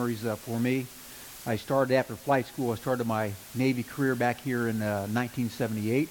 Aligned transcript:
memories 0.00 0.26
uh, 0.26 0.34
for 0.34 0.58
me. 0.58 0.86
I 1.46 1.54
started 1.54 1.94
after 1.94 2.16
flight 2.16 2.46
school. 2.46 2.72
I 2.72 2.74
started 2.74 3.06
my 3.06 3.30
Navy 3.54 3.84
career 3.84 4.16
back 4.16 4.40
here 4.40 4.66
in 4.66 4.82
uh, 4.82 5.06
1978, 5.06 6.08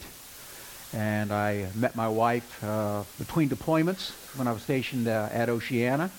and 0.94 1.34
I 1.34 1.68
met 1.76 1.94
my 1.94 2.08
wife 2.08 2.64
uh, 2.64 3.04
between 3.20 3.50
deployments 3.50 4.12
when 4.38 4.48
I 4.48 4.54
was 4.54 4.64
stationed 4.64 5.10
uh, 5.10 5.28
at 5.34 5.50
Oceana. 5.50 6.10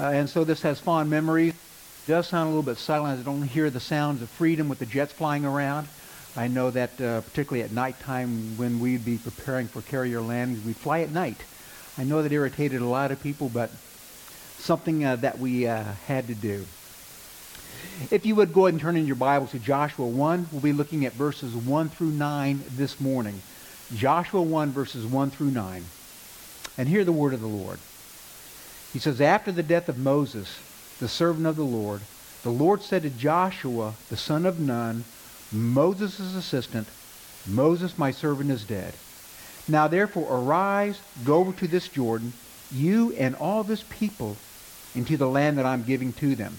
Uh, 0.00 0.06
and 0.06 0.28
so 0.28 0.42
this 0.42 0.62
has 0.62 0.80
fond 0.80 1.08
memories. 1.08 1.52
It 1.52 2.10
does 2.10 2.26
sound 2.26 2.46
a 2.46 2.50
little 2.50 2.64
bit 2.64 2.76
silent. 2.76 3.20
I 3.20 3.22
don't 3.22 3.42
hear 3.42 3.70
the 3.70 3.78
sounds 3.78 4.20
of 4.20 4.28
freedom 4.28 4.68
with 4.68 4.80
the 4.80 4.86
jets 4.86 5.12
flying 5.12 5.44
around. 5.44 5.86
I 6.36 6.48
know 6.48 6.72
that 6.72 7.00
uh, 7.00 7.20
particularly 7.20 7.62
at 7.62 7.70
nighttime 7.70 8.56
when 8.56 8.80
we'd 8.80 9.04
be 9.04 9.16
preparing 9.16 9.68
for 9.68 9.80
carrier 9.80 10.20
landings, 10.20 10.64
we'd 10.64 10.74
fly 10.74 11.02
at 11.02 11.12
night. 11.12 11.38
I 11.96 12.02
know 12.02 12.20
that 12.20 12.32
irritated 12.32 12.82
a 12.82 12.86
lot 12.86 13.12
of 13.12 13.22
people, 13.22 13.48
but 13.48 13.70
something 14.58 15.02
that 15.02 15.38
we 15.38 15.62
had 15.62 16.26
to 16.26 16.34
do. 16.34 16.66
If 18.10 18.24
you 18.24 18.34
would 18.36 18.52
go 18.52 18.66
ahead 18.66 18.74
and 18.74 18.80
turn 18.80 18.96
in 18.96 19.06
your 19.06 19.16
Bible 19.16 19.46
to 19.48 19.58
Joshua 19.58 20.06
1, 20.06 20.48
we'll 20.50 20.60
be 20.60 20.72
looking 20.72 21.04
at 21.04 21.12
verses 21.12 21.54
1 21.54 21.90
through 21.90 22.10
9 22.10 22.64
this 22.70 22.98
morning. 22.98 23.42
Joshua 23.94 24.40
1, 24.40 24.70
verses 24.70 25.04
1 25.04 25.30
through 25.30 25.50
9. 25.50 25.84
And 26.78 26.88
hear 26.88 27.04
the 27.04 27.12
word 27.12 27.34
of 27.34 27.40
the 27.40 27.46
Lord. 27.46 27.78
He 28.92 28.98
says, 28.98 29.20
After 29.20 29.52
the 29.52 29.62
death 29.62 29.88
of 29.88 29.98
Moses, 29.98 30.58
the 30.98 31.08
servant 31.08 31.46
of 31.46 31.56
the 31.56 31.62
Lord, 31.62 32.00
the 32.42 32.50
Lord 32.50 32.82
said 32.82 33.02
to 33.02 33.10
Joshua, 33.10 33.94
the 34.08 34.16
son 34.16 34.46
of 34.46 34.58
Nun, 34.58 35.04
Moses' 35.52 36.34
assistant, 36.34 36.88
Moses, 37.46 37.98
my 37.98 38.10
servant, 38.10 38.50
is 38.50 38.64
dead. 38.64 38.94
Now 39.68 39.88
therefore 39.88 40.26
arise, 40.30 41.00
go 41.24 41.36
over 41.36 41.52
to 41.52 41.68
this 41.68 41.88
Jordan, 41.88 42.32
you 42.72 43.12
and 43.12 43.34
all 43.34 43.62
this 43.62 43.84
people, 43.90 44.36
into 44.94 45.16
the 45.16 45.28
land 45.28 45.58
that 45.58 45.66
I'm 45.66 45.82
giving 45.82 46.12
to 46.14 46.34
them 46.34 46.58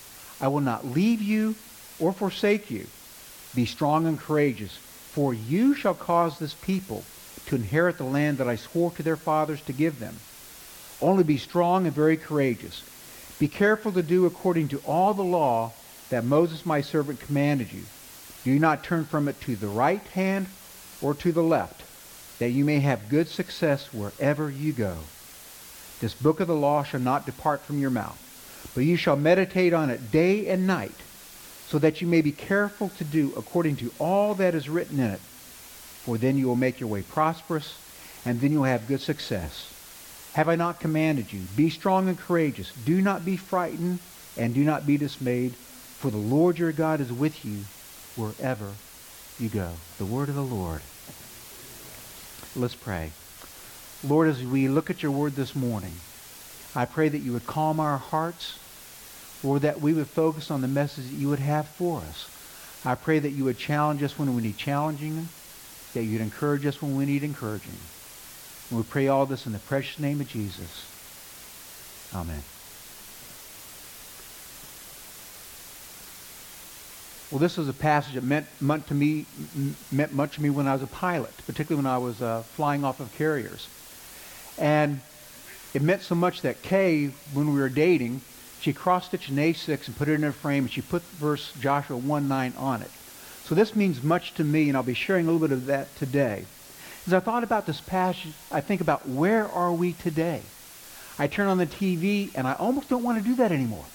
I 0.41 0.47
will 0.47 0.61
not 0.61 0.85
leave 0.87 1.21
you 1.21 1.55
or 1.99 2.11
forsake 2.11 2.71
you. 2.71 2.87
Be 3.53 3.65
strong 3.65 4.07
and 4.07 4.19
courageous, 4.19 4.75
for 5.11 5.33
you 5.33 5.75
shall 5.75 5.93
cause 5.93 6.39
this 6.39 6.55
people 6.55 7.03
to 7.45 7.55
inherit 7.55 7.97
the 7.97 8.03
land 8.03 8.39
that 8.39 8.49
I 8.49 8.55
swore 8.55 8.91
to 8.91 9.03
their 9.03 9.15
fathers 9.15 9.61
to 9.63 9.73
give 9.73 9.99
them. 9.99 10.15
Only 10.99 11.23
be 11.23 11.37
strong 11.37 11.85
and 11.85 11.93
very 11.93 12.17
courageous. 12.17 12.83
Be 13.39 13.47
careful 13.47 13.91
to 13.91 14.03
do 14.03 14.25
according 14.25 14.69
to 14.69 14.79
all 14.79 15.13
the 15.13 15.23
law 15.23 15.73
that 16.09 16.25
Moses 16.25 16.65
my 16.65 16.81
servant 16.81 17.19
commanded 17.19 17.71
you. 17.71 17.83
Do 18.43 18.57
not 18.57 18.83
turn 18.83 19.05
from 19.05 19.27
it 19.27 19.39
to 19.41 19.55
the 19.55 19.67
right 19.67 20.05
hand 20.09 20.47
or 21.01 21.13
to 21.15 21.31
the 21.31 21.43
left, 21.43 21.83
that 22.39 22.49
you 22.49 22.65
may 22.65 22.79
have 22.79 23.09
good 23.09 23.27
success 23.27 23.93
wherever 23.93 24.49
you 24.49 24.73
go. 24.73 24.97
This 25.99 26.13
book 26.15 26.39
of 26.39 26.47
the 26.47 26.55
law 26.55 26.83
shall 26.83 26.99
not 26.99 27.25
depart 27.25 27.61
from 27.61 27.79
your 27.79 27.91
mouth 27.91 28.30
but 28.73 28.85
you 28.85 28.95
shall 28.95 29.15
meditate 29.15 29.73
on 29.73 29.89
it 29.89 30.11
day 30.11 30.47
and 30.47 30.65
night, 30.65 30.95
so 31.67 31.79
that 31.79 32.01
you 32.01 32.07
may 32.07 32.21
be 32.21 32.31
careful 32.31 32.89
to 32.97 33.03
do 33.03 33.33
according 33.37 33.75
to 33.77 33.91
all 33.99 34.35
that 34.35 34.55
is 34.55 34.69
written 34.69 34.99
in 34.99 35.11
it. 35.11 35.19
For 35.19 36.17
then 36.17 36.37
you 36.37 36.47
will 36.47 36.55
make 36.55 36.79
your 36.79 36.89
way 36.89 37.01
prosperous, 37.01 37.77
and 38.25 38.41
then 38.41 38.51
you 38.51 38.59
will 38.59 38.65
have 38.65 38.87
good 38.87 39.01
success. 39.01 39.73
Have 40.33 40.49
I 40.49 40.55
not 40.55 40.79
commanded 40.79 41.31
you? 41.31 41.41
Be 41.55 41.69
strong 41.69 42.07
and 42.07 42.17
courageous. 42.17 42.71
Do 42.85 43.01
not 43.01 43.25
be 43.25 43.37
frightened, 43.37 43.99
and 44.37 44.53
do 44.53 44.63
not 44.63 44.87
be 44.87 44.97
dismayed, 44.97 45.53
for 45.53 46.09
the 46.09 46.17
Lord 46.17 46.57
your 46.57 46.71
God 46.71 47.01
is 47.01 47.11
with 47.11 47.43
you 47.45 47.65
wherever 48.15 48.71
you 49.39 49.49
go. 49.49 49.71
The 49.97 50.05
word 50.05 50.29
of 50.29 50.35
the 50.35 50.41
Lord. 50.41 50.81
Let's 52.55 52.75
pray. 52.75 53.11
Lord, 54.03 54.29
as 54.29 54.43
we 54.43 54.67
look 54.67 54.89
at 54.89 55.03
your 55.03 55.11
word 55.11 55.35
this 55.35 55.55
morning, 55.55 55.93
I 56.75 56.85
pray 56.85 57.09
that 57.09 57.19
you 57.19 57.33
would 57.33 57.45
calm 57.45 57.79
our 57.79 57.97
hearts 57.97 58.57
or 59.43 59.59
that 59.59 59.81
we 59.81 59.93
would 59.93 60.07
focus 60.07 60.51
on 60.51 60.61
the 60.61 60.67
message 60.67 61.05
that 61.05 61.15
you 61.15 61.29
would 61.29 61.39
have 61.39 61.67
for 61.67 61.99
us. 62.01 62.29
I 62.85 62.95
pray 62.95 63.19
that 63.19 63.29
you 63.29 63.43
would 63.45 63.57
challenge 63.57 64.01
us 64.03 64.17
when 64.17 64.35
we 64.35 64.41
need 64.41 64.57
challenging, 64.57 65.27
that 65.93 66.03
you'd 66.03 66.21
encourage 66.21 66.65
us 66.65 66.81
when 66.81 66.95
we 66.95 67.05
need 67.05 67.23
encouraging. 67.23 67.77
And 68.69 68.79
we 68.79 68.83
pray 68.83 69.07
all 69.07 69.25
this 69.25 69.45
in 69.45 69.51
the 69.51 69.59
precious 69.59 69.99
name 69.99 70.21
of 70.21 70.27
Jesus. 70.27 70.87
Amen. 72.13 72.41
Well, 77.31 77.39
this 77.39 77.57
is 77.57 77.69
a 77.69 77.73
passage 77.73 78.15
that 78.15 78.23
meant, 78.23 78.45
meant 78.59 78.87
to 78.87 78.93
me 78.93 79.25
meant 79.89 80.11
much 80.11 80.35
to 80.35 80.41
me 80.41 80.49
when 80.49 80.67
I 80.67 80.73
was 80.73 80.83
a 80.83 80.87
pilot, 80.87 81.33
particularly 81.45 81.81
when 81.81 81.91
I 81.91 81.97
was 81.97 82.21
uh, 82.21 82.41
flying 82.41 82.83
off 82.83 82.99
of 82.99 83.13
carriers. 83.15 83.69
And 84.57 84.99
it 85.73 85.81
meant 85.81 86.01
so 86.01 86.13
much 86.13 86.41
that 86.41 86.61
Kay, 86.61 87.07
when 87.33 87.53
we 87.53 87.59
were 87.59 87.69
dating, 87.69 88.19
she 88.61 88.73
cross-stitched 88.73 89.29
an 89.29 89.37
A6 89.37 89.87
and 89.87 89.97
put 89.97 90.07
it 90.07 90.13
in 90.13 90.23
a 90.23 90.31
frame, 90.31 90.65
and 90.65 90.71
she 90.71 90.81
put 90.81 91.01
verse 91.01 91.51
Joshua 91.59 91.99
1.9 91.99 92.59
on 92.59 92.81
it. 92.83 92.91
So 93.43 93.55
this 93.55 93.75
means 93.75 94.03
much 94.03 94.35
to 94.35 94.43
me, 94.43 94.67
and 94.67 94.77
I'll 94.77 94.83
be 94.83 94.93
sharing 94.93 95.27
a 95.27 95.31
little 95.31 95.47
bit 95.47 95.53
of 95.53 95.65
that 95.65 95.95
today. 95.95 96.45
As 97.07 97.13
I 97.13 97.19
thought 97.19 97.43
about 97.43 97.65
this 97.65 97.81
passage, 97.81 98.33
I 98.51 98.61
think 98.61 98.79
about 98.79 99.09
where 99.09 99.47
are 99.47 99.73
we 99.73 99.93
today? 99.93 100.43
I 101.17 101.25
turn 101.25 101.47
on 101.47 101.57
the 101.57 101.65
TV, 101.65 102.29
and 102.35 102.47
I 102.47 102.53
almost 102.53 102.87
don't 102.87 103.03
want 103.03 103.17
to 103.17 103.23
do 103.23 103.35
that 103.37 103.51
anymore. 103.51 103.85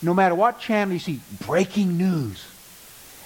No 0.00 0.14
matter 0.14 0.36
what 0.36 0.60
channel 0.60 0.94
you 0.94 1.00
see, 1.00 1.20
breaking 1.44 1.98
news. 1.98 2.46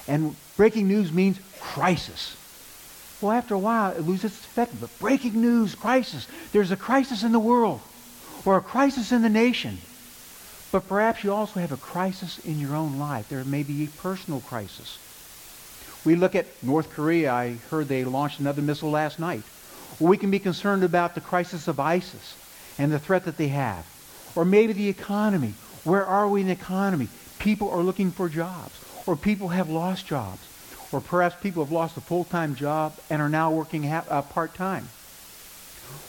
And 0.08 0.34
breaking 0.56 0.88
news 0.88 1.12
means 1.12 1.38
crisis. 1.60 2.36
Well, 3.20 3.32
after 3.32 3.54
a 3.54 3.58
while, 3.58 3.92
it 3.92 4.00
loses 4.00 4.32
its 4.32 4.46
effect. 4.46 4.80
But 4.80 4.98
breaking 4.98 5.38
news, 5.40 5.74
crisis. 5.74 6.26
There's 6.52 6.70
a 6.70 6.76
crisis 6.76 7.22
in 7.22 7.32
the 7.32 7.38
world 7.38 7.80
or 8.46 8.56
a 8.56 8.62
crisis 8.62 9.12
in 9.12 9.20
the 9.20 9.28
nation. 9.28 9.78
But 10.72 10.88
perhaps 10.88 11.24
you 11.24 11.32
also 11.32 11.60
have 11.60 11.72
a 11.72 11.76
crisis 11.76 12.38
in 12.38 12.60
your 12.60 12.76
own 12.76 12.98
life. 12.98 13.28
There 13.28 13.44
may 13.44 13.62
be 13.62 13.84
a 13.84 13.88
personal 13.88 14.40
crisis. 14.40 14.98
We 16.04 16.14
look 16.14 16.34
at 16.34 16.46
North 16.62 16.90
Korea. 16.90 17.32
I 17.32 17.56
heard 17.70 17.88
they 17.88 18.04
launched 18.04 18.40
another 18.40 18.62
missile 18.62 18.90
last 18.90 19.18
night. 19.18 19.42
We 19.98 20.16
can 20.16 20.30
be 20.30 20.38
concerned 20.38 20.84
about 20.84 21.14
the 21.14 21.20
crisis 21.20 21.68
of 21.68 21.80
ISIS 21.80 22.36
and 22.78 22.92
the 22.92 22.98
threat 22.98 23.24
that 23.24 23.36
they 23.36 23.48
have. 23.48 23.84
Or 24.34 24.44
maybe 24.44 24.72
the 24.72 24.88
economy. 24.88 25.54
Where 25.84 26.06
are 26.06 26.28
we 26.28 26.42
in 26.42 26.46
the 26.46 26.52
economy? 26.52 27.08
People 27.38 27.70
are 27.70 27.82
looking 27.82 28.12
for 28.12 28.28
jobs. 28.28 28.80
Or 29.06 29.16
people 29.16 29.48
have 29.48 29.68
lost 29.68 30.06
jobs 30.06 30.46
or 30.92 31.00
perhaps 31.00 31.36
people 31.40 31.64
have 31.64 31.72
lost 31.72 31.96
a 31.96 32.00
full-time 32.00 32.54
job 32.54 32.96
and 33.08 33.22
are 33.22 33.28
now 33.28 33.50
working 33.50 33.84
ha- 33.84 34.04
uh, 34.08 34.22
part-time. 34.22 34.88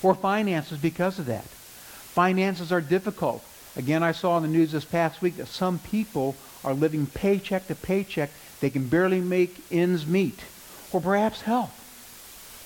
Or 0.02 0.16
finances 0.16 0.80
because 0.80 1.20
of 1.20 1.28
that. 1.28 1.46
Finances 1.46 2.72
are 2.72 2.82
difficult. 2.82 3.44
Again, 3.76 4.04
I 4.04 4.12
saw 4.12 4.38
in 4.38 4.44
the 4.44 4.50
news 4.50 4.72
this 4.72 4.86
past 4.86 5.22
week 5.22 5.38
that 5.38 5.48
some 5.48 5.80
people 5.80 6.36
are 6.64 6.74
living 6.74 7.06
paycheck 7.08 7.68
to 7.68 7.76
paycheck. 7.76 8.30
They 8.60 8.70
can 8.70 8.88
barely 8.88 9.22
make 9.22 9.64
ends 9.72 10.06
meet. 10.06 10.40
Or 10.92 11.00
perhaps 11.00 11.42
health. 11.42 11.78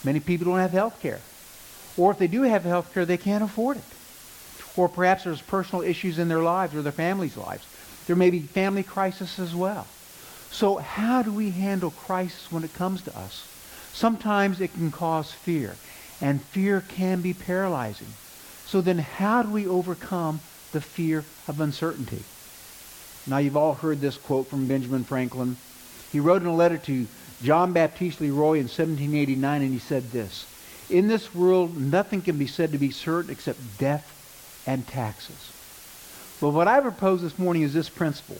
Many 0.03 0.19
people 0.19 0.45
don't 0.45 0.59
have 0.59 0.71
health 0.71 0.99
care. 1.01 1.21
Or 1.97 2.11
if 2.11 2.17
they 2.17 2.27
do 2.27 2.41
have 2.41 2.63
health 2.63 2.94
care, 2.94 3.05
they 3.05 3.17
can't 3.17 3.44
afford 3.44 3.77
it. 3.77 3.83
Or 4.75 4.89
perhaps 4.89 5.23
there's 5.23 5.41
personal 5.41 5.83
issues 5.83 6.19
in 6.19 6.27
their 6.27 6.41
lives 6.41 6.75
or 6.75 6.81
their 6.81 6.91
family's 6.91 7.38
lives. 7.38 7.65
There 8.07 8.15
may 8.15 8.29
be 8.29 8.41
family 8.41 8.83
crisis 8.83 9.39
as 9.39 9.56
well. 9.56 9.88
So 10.51 10.77
how 10.77 11.21
do 11.21 11.31
we 11.31 11.51
handle 11.51 11.91
crisis 11.91 12.51
when 12.51 12.63
it 12.63 12.74
comes 12.74 13.01
to 13.03 13.18
us? 13.18 13.47
Sometimes 13.94 14.59
it 14.59 14.74
can 14.74 14.91
cause 14.91 15.31
fear, 15.31 15.75
and 16.19 16.41
fear 16.41 16.81
can 16.81 17.21
be 17.21 17.33
paralyzing. 17.33 18.07
So 18.65 18.81
then 18.81 18.97
how 18.97 19.44
do 19.44 19.50
we 19.50 19.68
overcome 19.68 20.41
the 20.75 20.81
fear 20.81 21.24
of 21.48 21.62
uncertainty? 21.62 22.22
Now 23.25 23.38
you've 23.38 23.57
all 23.57 23.74
heard 23.74 24.01
this 24.01 24.18
quote 24.18 24.48
from 24.48 24.68
Benjamin 24.68 25.06
Franklin. 25.06 25.56
He 26.12 26.19
wrote 26.19 26.42
in 26.42 26.48
a 26.48 26.54
letter 26.54 26.77
to 26.77 27.07
John 27.42 27.74
Baptiste 27.74 28.19
Le 28.19 28.31
Roy 28.31 28.56
in 28.56 28.68
1789, 28.68 29.62
and 29.62 29.72
he 29.72 29.80
said 29.80 30.12
this, 30.12 30.45
In 30.89 31.07
this 31.07 31.33
world, 31.33 31.75
nothing 31.77 32.22
can 32.22 32.38
be 32.38 32.45
said 32.45 32.74
to 32.74 32.77
be 32.77 32.92
certain 32.92 33.31
except 33.31 33.77
death 33.77 34.63
and 34.68 34.86
taxes. 34.86 35.51
But 36.42 36.50
what 36.50 36.68
I 36.68 36.81
propose 36.81 37.21
this 37.21 37.39
morning 37.39 37.63
is 37.63 37.74
this 37.74 37.89
principle 37.89 38.38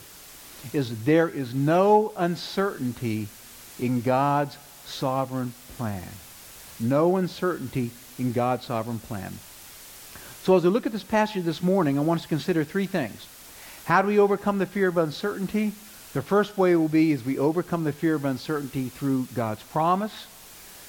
is 0.72 1.04
there 1.04 1.28
is 1.28 1.54
no 1.54 2.12
uncertainty 2.16 3.28
in 3.78 4.02
God's 4.02 4.58
sovereign 4.84 5.54
plan. 5.76 6.08
No 6.78 7.16
uncertainty 7.16 7.92
in 8.18 8.32
God's 8.32 8.66
sovereign 8.66 8.98
plan. 8.98 9.32
So 10.46 10.54
as 10.54 10.62
we 10.62 10.70
look 10.70 10.86
at 10.86 10.92
this 10.92 11.02
passage 11.02 11.42
this 11.42 11.60
morning, 11.60 11.98
I 11.98 12.02
want 12.02 12.18
us 12.18 12.22
to 12.22 12.28
consider 12.28 12.62
three 12.62 12.86
things. 12.86 13.26
How 13.84 14.00
do 14.00 14.06
we 14.06 14.20
overcome 14.20 14.58
the 14.58 14.66
fear 14.66 14.86
of 14.86 14.96
uncertainty? 14.96 15.72
The 16.12 16.22
first 16.22 16.56
way 16.56 16.76
will 16.76 16.86
be 16.86 17.10
is 17.10 17.24
we 17.24 17.36
overcome 17.36 17.82
the 17.82 17.90
fear 17.90 18.14
of 18.14 18.24
uncertainty 18.24 18.88
through 18.88 19.26
God's 19.34 19.64
promise. 19.64 20.28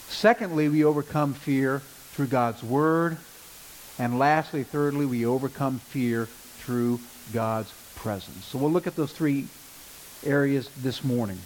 Secondly, 0.09 0.69
we 0.69 0.83
overcome 0.83 1.33
fear 1.33 1.79
through 1.79 2.27
God's 2.27 2.61
word. 2.61 3.17
And 3.97 4.19
lastly, 4.19 4.61
thirdly, 4.61 5.07
we 5.07 5.25
overcome 5.25 5.79
fear 5.79 6.27
through 6.27 6.99
God's 7.33 7.73
presence. 7.95 8.45
So 8.45 8.59
we'll 8.59 8.69
look 8.69 8.85
at 8.85 8.95
those 8.95 9.11
three 9.11 9.47
areas 10.23 10.69
this 10.83 11.03
morning. 11.03 11.39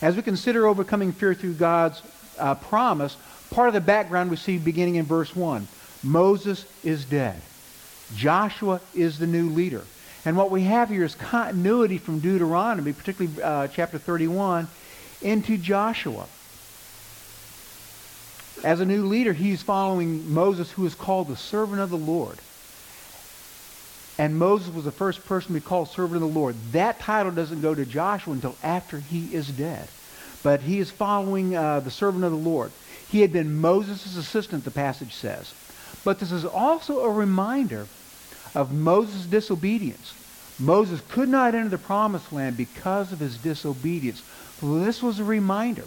As 0.00 0.14
we 0.14 0.22
consider 0.22 0.68
overcoming 0.68 1.10
fear 1.10 1.34
through 1.34 1.54
God's 1.54 2.00
uh, 2.38 2.54
promise, 2.54 3.16
part 3.50 3.66
of 3.66 3.74
the 3.74 3.80
background 3.80 4.30
we 4.30 4.36
see 4.36 4.56
beginning 4.56 4.94
in 4.94 5.04
verse 5.04 5.34
1. 5.34 5.66
Moses 6.02 6.64
is 6.84 7.04
dead. 7.04 7.40
Joshua 8.14 8.80
is 8.94 9.18
the 9.18 9.26
new 9.26 9.48
leader. 9.50 9.84
And 10.24 10.36
what 10.36 10.50
we 10.50 10.62
have 10.62 10.88
here 10.88 11.04
is 11.04 11.14
continuity 11.14 11.98
from 11.98 12.18
Deuteronomy, 12.20 12.92
particularly 12.92 13.42
uh, 13.42 13.68
chapter 13.68 13.98
31, 13.98 14.68
into 15.22 15.56
Joshua. 15.56 16.26
As 18.64 18.80
a 18.80 18.86
new 18.86 19.04
leader, 19.04 19.32
he's 19.32 19.62
following 19.62 20.32
Moses, 20.32 20.70
who 20.72 20.84
is 20.84 20.94
called 20.94 21.28
the 21.28 21.36
servant 21.36 21.80
of 21.80 21.90
the 21.90 21.96
Lord. 21.96 22.38
And 24.18 24.36
Moses 24.36 24.74
was 24.74 24.84
the 24.84 24.90
first 24.90 25.24
person 25.26 25.48
to 25.48 25.60
be 25.60 25.60
called 25.60 25.88
servant 25.88 26.16
of 26.16 26.32
the 26.32 26.38
Lord. 26.38 26.56
That 26.72 26.98
title 26.98 27.30
doesn't 27.30 27.62
go 27.62 27.74
to 27.74 27.86
Joshua 27.86 28.32
until 28.32 28.56
after 28.64 28.98
he 28.98 29.32
is 29.32 29.48
dead. 29.48 29.88
But 30.42 30.62
he 30.62 30.80
is 30.80 30.90
following 30.90 31.54
uh, 31.54 31.80
the 31.80 31.90
servant 31.90 32.24
of 32.24 32.32
the 32.32 32.38
Lord. 32.38 32.72
He 33.08 33.20
had 33.20 33.32
been 33.32 33.60
Moses' 33.60 34.16
assistant, 34.16 34.64
the 34.64 34.72
passage 34.72 35.14
says. 35.14 35.54
But 36.04 36.18
this 36.18 36.32
is 36.32 36.44
also 36.44 37.00
a 37.00 37.10
reminder 37.10 37.86
of 38.54 38.72
Moses' 38.72 39.26
disobedience. 39.26 40.14
Moses 40.58 41.00
could 41.08 41.28
not 41.28 41.54
enter 41.54 41.68
the 41.68 41.78
promised 41.78 42.32
land 42.32 42.56
because 42.56 43.12
of 43.12 43.20
his 43.20 43.38
disobedience. 43.38 44.22
So 44.60 44.80
this 44.80 45.02
was 45.02 45.20
a 45.20 45.24
reminder 45.24 45.84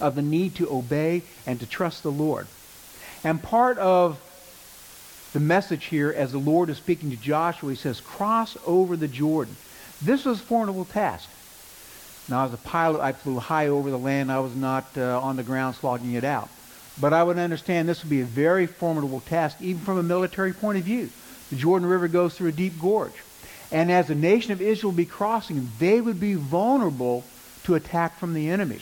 of 0.00 0.14
the 0.14 0.22
need 0.22 0.54
to 0.56 0.70
obey 0.70 1.22
and 1.46 1.60
to 1.60 1.66
trust 1.66 2.02
the 2.02 2.10
Lord. 2.10 2.46
And 3.24 3.42
part 3.42 3.78
of 3.78 4.18
the 5.32 5.40
message 5.40 5.86
here, 5.86 6.12
as 6.16 6.32
the 6.32 6.38
Lord 6.38 6.70
is 6.70 6.78
speaking 6.78 7.10
to 7.10 7.16
Joshua, 7.16 7.70
he 7.70 7.76
says, 7.76 8.00
cross 8.00 8.56
over 8.66 8.96
the 8.96 9.08
Jordan. 9.08 9.56
This 10.00 10.24
was 10.24 10.40
a 10.40 10.44
formidable 10.44 10.84
task. 10.84 11.28
Now, 12.28 12.44
as 12.44 12.52
a 12.52 12.58
pilot, 12.58 13.00
I 13.00 13.12
flew 13.12 13.38
high 13.38 13.68
over 13.68 13.90
the 13.90 13.98
land. 13.98 14.30
I 14.30 14.40
was 14.40 14.54
not 14.54 14.86
uh, 14.96 15.20
on 15.20 15.36
the 15.36 15.42
ground 15.42 15.76
slogging 15.76 16.14
it 16.14 16.24
out. 16.24 16.48
But 17.00 17.12
I 17.12 17.22
would 17.22 17.38
understand 17.38 17.88
this 17.88 18.02
would 18.02 18.10
be 18.10 18.20
a 18.20 18.26
very 18.26 18.66
formidable 18.66 19.20
task, 19.20 19.58
even 19.60 19.82
from 19.82 19.98
a 19.98 20.02
military 20.02 20.52
point 20.52 20.78
of 20.78 20.84
view. 20.84 21.10
The 21.50 21.56
Jordan 21.56 21.88
River 21.88 22.08
goes 22.08 22.34
through 22.34 22.48
a 22.48 22.52
deep 22.52 22.80
gorge. 22.80 23.12
And 23.70 23.92
as 23.92 24.08
the 24.08 24.14
nation 24.14 24.52
of 24.52 24.62
Israel 24.62 24.92
would 24.92 24.96
be 24.96 25.04
crossing, 25.04 25.68
they 25.78 26.00
would 26.00 26.18
be 26.18 26.34
vulnerable 26.34 27.24
to 27.64 27.74
attack 27.74 28.18
from 28.18 28.34
the 28.34 28.50
enemy. 28.50 28.80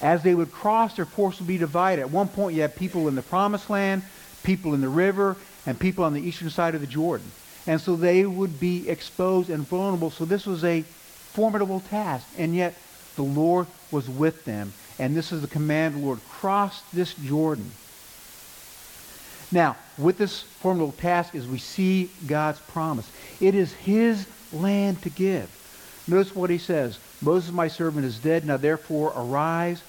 As 0.00 0.22
they 0.22 0.34
would 0.34 0.52
cross, 0.52 0.96
their 0.96 1.04
force 1.04 1.38
would 1.38 1.48
be 1.48 1.58
divided. 1.58 2.02
At 2.02 2.10
one 2.10 2.28
point, 2.28 2.56
you 2.56 2.62
had 2.62 2.76
people 2.76 3.08
in 3.08 3.14
the 3.14 3.22
promised 3.22 3.68
land, 3.68 4.02
people 4.42 4.74
in 4.74 4.80
the 4.80 4.88
river, 4.88 5.36
and 5.66 5.78
people 5.78 6.04
on 6.04 6.14
the 6.14 6.20
eastern 6.20 6.50
side 6.50 6.74
of 6.74 6.80
the 6.80 6.86
Jordan. 6.86 7.30
And 7.66 7.80
so 7.80 7.96
they 7.96 8.24
would 8.24 8.58
be 8.58 8.88
exposed 8.88 9.50
and 9.50 9.66
vulnerable. 9.66 10.10
So 10.10 10.24
this 10.24 10.46
was 10.46 10.64
a 10.64 10.82
formidable 10.82 11.80
task. 11.80 12.26
And 12.38 12.54
yet 12.54 12.74
the 13.16 13.22
Lord 13.24 13.66
was 13.90 14.08
with 14.08 14.44
them. 14.44 14.72
And 14.98 15.16
this 15.16 15.32
is 15.32 15.42
the 15.42 15.48
command 15.48 16.02
Lord. 16.02 16.20
Cross 16.28 16.82
this 16.92 17.14
Jordan. 17.14 17.70
Now, 19.50 19.76
with 19.96 20.18
this 20.18 20.42
formidable 20.42 20.92
task 20.92 21.34
is 21.34 21.46
we 21.46 21.58
see 21.58 22.10
God's 22.26 22.60
promise. 22.60 23.10
It 23.40 23.54
is 23.54 23.72
his 23.72 24.26
land 24.52 25.02
to 25.02 25.10
give. 25.10 25.50
Notice 26.06 26.34
what 26.34 26.50
he 26.50 26.58
says. 26.58 26.98
Moses, 27.20 27.52
my 27.52 27.68
servant, 27.68 28.04
is 28.04 28.18
dead. 28.18 28.44
Now 28.44 28.56
therefore 28.56 29.12
arise, 29.16 29.82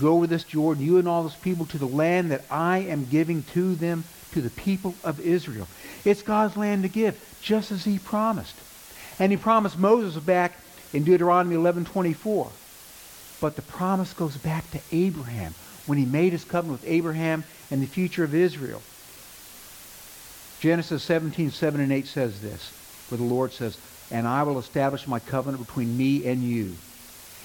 go 0.00 0.14
over 0.16 0.26
this 0.26 0.44
Jordan, 0.44 0.84
you 0.84 0.98
and 0.98 1.08
all 1.08 1.22
this 1.22 1.36
people, 1.36 1.66
to 1.66 1.78
the 1.78 1.86
land 1.86 2.30
that 2.30 2.44
I 2.50 2.78
am 2.78 3.06
giving 3.06 3.42
to 3.54 3.74
them, 3.74 4.04
to 4.32 4.40
the 4.40 4.50
people 4.50 4.94
of 5.04 5.20
Israel. 5.20 5.68
It's 6.04 6.22
God's 6.22 6.56
land 6.56 6.82
to 6.82 6.88
give, 6.88 7.38
just 7.40 7.70
as 7.70 7.84
he 7.84 7.98
promised. 7.98 8.56
And 9.18 9.30
he 9.30 9.38
promised 9.38 9.78
Moses 9.78 10.22
back 10.22 10.58
in 10.92 11.04
Deuteronomy 11.04 11.56
11:24. 11.56 12.50
But 13.44 13.56
the 13.56 13.60
promise 13.62 14.14
goes 14.14 14.38
back 14.38 14.70
to 14.70 14.80
Abraham 14.90 15.52
when 15.84 15.98
he 15.98 16.06
made 16.06 16.32
his 16.32 16.44
covenant 16.44 16.80
with 16.80 16.90
Abraham 16.90 17.44
and 17.70 17.82
the 17.82 17.86
future 17.86 18.24
of 18.24 18.34
Israel. 18.34 18.80
Genesis 20.60 21.02
17, 21.02 21.50
7 21.50 21.78
and 21.78 21.92
8 21.92 22.06
says 22.06 22.40
this, 22.40 22.72
where 23.10 23.18
the 23.18 23.24
Lord 23.24 23.52
says, 23.52 23.76
And 24.10 24.26
I 24.26 24.44
will 24.44 24.58
establish 24.58 25.06
my 25.06 25.18
covenant 25.18 25.66
between 25.66 25.94
me 25.94 26.26
and 26.26 26.42
you, 26.42 26.76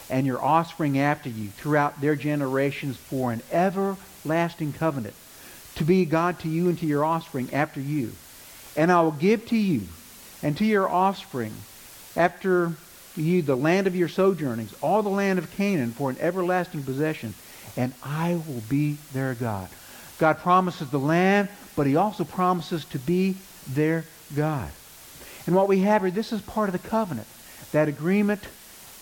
and 0.09 0.25
your 0.25 0.41
offspring 0.41 0.97
after 0.97 1.27
you, 1.27 1.49
throughout 1.49 1.99
their 1.99 2.15
generations 2.15 2.95
for 2.95 3.33
an 3.33 3.41
everlasting 3.51 4.71
covenant, 4.71 5.15
to 5.75 5.83
be 5.83 6.05
God 6.05 6.39
to 6.39 6.47
you 6.47 6.69
and 6.69 6.79
to 6.79 6.85
your 6.85 7.03
offspring 7.03 7.53
after 7.53 7.81
you. 7.81 8.13
And 8.77 8.89
I 8.89 9.01
will 9.01 9.11
give 9.11 9.49
to 9.49 9.57
you 9.57 9.81
and 10.41 10.55
to 10.59 10.65
your 10.65 10.87
offspring 10.87 11.51
after 12.15 12.71
you 13.21 13.42
the 13.42 13.56
land 13.56 13.88
of 13.88 13.95
your 13.95 14.07
sojournings, 14.07 14.74
all 14.81 15.04
the 15.04 15.10
land 15.10 15.39
of 15.39 15.51
Canaan 15.51 15.92
for 15.92 16.10
an 16.10 16.18
everlasting 16.19 16.83
possession, 16.83 17.33
and 17.77 17.94
I 18.04 18.42
will 18.48 18.63
be 18.69 18.98
their 19.13 19.33
God. 19.33 19.69
God 20.18 20.39
promises 20.39 20.89
the 20.89 21.00
land, 21.00 21.50
but 21.75 21.88
he 21.88 21.95
also 21.95 22.24
promises 22.24 22.86
to 22.86 23.00
be 23.00 23.38
their 23.68 24.06
God. 24.36 24.69
And 25.45 25.56
what 25.56 25.68
we 25.68 25.80
have 25.80 26.01
here, 26.01 26.12
this 26.12 26.33
is 26.33 26.42
part 26.42 26.69
of 26.69 26.74
the 26.74 26.88
covenant. 26.89 27.27
That 27.71 27.88
agreement, 27.88 28.42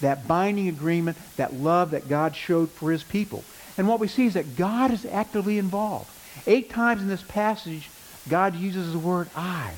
that 0.01 0.27
binding 0.27 0.67
agreement, 0.67 1.17
that 1.37 1.53
love 1.53 1.91
that 1.91 2.07
God 2.07 2.35
showed 2.35 2.69
for 2.69 2.91
his 2.91 3.03
people. 3.03 3.43
And 3.77 3.87
what 3.87 3.99
we 3.99 4.07
see 4.07 4.25
is 4.25 4.33
that 4.35 4.55
God 4.55 4.91
is 4.91 5.05
actively 5.05 5.57
involved. 5.57 6.09
Eight 6.45 6.69
times 6.69 7.01
in 7.01 7.07
this 7.07 7.23
passage, 7.23 7.89
God 8.29 8.55
uses 8.55 8.91
the 8.91 8.99
word 8.99 9.29
I. 9.35 9.73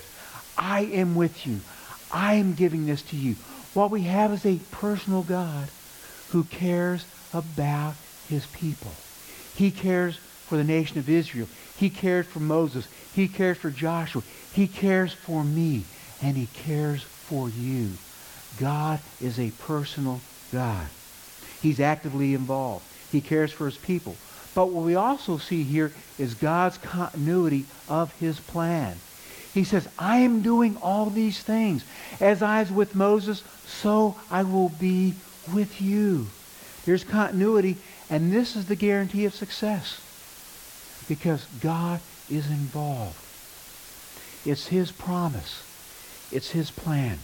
I 0.57 0.81
am 0.81 1.15
with 1.15 1.47
you. 1.47 1.61
I 2.11 2.35
am 2.35 2.53
giving 2.53 2.85
this 2.85 3.01
to 3.03 3.15
you. 3.15 3.35
What 3.73 3.91
we 3.91 4.01
have 4.03 4.31
is 4.33 4.45
a 4.45 4.59
personal 4.71 5.23
God 5.23 5.69
who 6.29 6.43
cares 6.43 7.05
about 7.33 7.95
his 8.27 8.45
people. 8.47 8.91
He 9.55 9.71
cares 9.71 10.17
for 10.17 10.57
the 10.57 10.63
nation 10.63 10.97
of 10.97 11.09
Israel. 11.09 11.47
He 11.77 11.89
cares 11.89 12.25
for 12.25 12.39
Moses. 12.39 12.87
He 13.13 13.27
cares 13.27 13.57
for 13.57 13.69
Joshua. 13.69 14.23
He 14.53 14.67
cares 14.67 15.13
for 15.13 15.43
me. 15.43 15.83
And 16.21 16.35
he 16.35 16.47
cares 16.47 17.03
for 17.03 17.49
you. 17.49 17.91
God 18.59 18.99
is 19.21 19.39
a 19.39 19.51
personal 19.51 20.21
God. 20.51 20.87
He's 21.61 21.79
actively 21.79 22.33
involved. 22.33 22.85
He 23.11 23.21
cares 23.21 23.51
for 23.51 23.65
his 23.65 23.77
people. 23.77 24.15
But 24.55 24.69
what 24.69 24.83
we 24.83 24.95
also 24.95 25.37
see 25.37 25.63
here 25.63 25.93
is 26.17 26.33
God's 26.33 26.77
continuity 26.79 27.65
of 27.87 28.11
his 28.19 28.39
plan. 28.39 28.97
He 29.53 29.63
says, 29.63 29.87
I 29.97 30.17
am 30.17 30.41
doing 30.41 30.77
all 30.81 31.09
these 31.09 31.41
things. 31.41 31.83
As 32.19 32.41
I 32.41 32.61
was 32.61 32.71
with 32.71 32.95
Moses, 32.95 33.43
so 33.65 34.15
I 34.29 34.43
will 34.43 34.69
be 34.69 35.15
with 35.53 35.81
you. 35.81 36.27
There's 36.85 37.03
continuity, 37.03 37.77
and 38.09 38.31
this 38.31 38.55
is 38.55 38.67
the 38.67 38.75
guarantee 38.75 39.25
of 39.25 39.33
success 39.33 40.01
because 41.07 41.45
God 41.61 41.99
is 42.29 42.49
involved. 42.49 43.17
It's 44.45 44.67
his 44.67 44.91
promise. 44.91 45.65
It's 46.31 46.51
his 46.51 46.71
plan. 46.71 47.17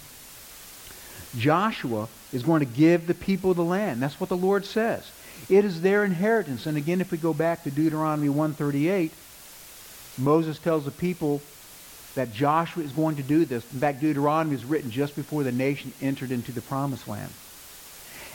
Joshua 1.38 2.08
is 2.34 2.44
going 2.44 2.60
to 2.60 2.66
give 2.66 3.08
the 3.08 3.14
people 3.14 3.54
the 3.54 3.64
land. 3.64 4.02
That's 4.02 4.20
what 4.20 4.30
the 4.30 4.38
Lord 4.38 4.66
says. 4.66 5.12
It 5.50 5.64
is 5.64 5.82
their 5.82 6.04
inheritance. 6.04 6.66
And 6.66 6.78
again, 6.78 7.02
if 7.02 7.12
we 7.12 7.18
go 7.18 7.34
back 7.34 7.64
to 7.64 7.72
Deuteronomy 7.72 8.30
138, 8.30 9.12
Moses 10.18 10.58
tells 10.60 10.86
the 10.86 10.92
people 10.92 11.42
that 12.16 12.34
Joshua 12.34 12.84
is 12.84 12.92
going 12.92 13.18
to 13.18 13.24
do 13.24 13.46
this. 13.46 13.64
In 13.74 13.80
fact, 13.80 14.02
Deuteronomy 14.02 14.56
is 14.56 14.66
written 14.66 14.90
just 14.90 15.16
before 15.16 15.44
the 15.44 15.52
nation 15.52 15.94
entered 16.02 16.32
into 16.32 16.52
the 16.52 16.62
promised 16.62 17.08
land. 17.08 17.32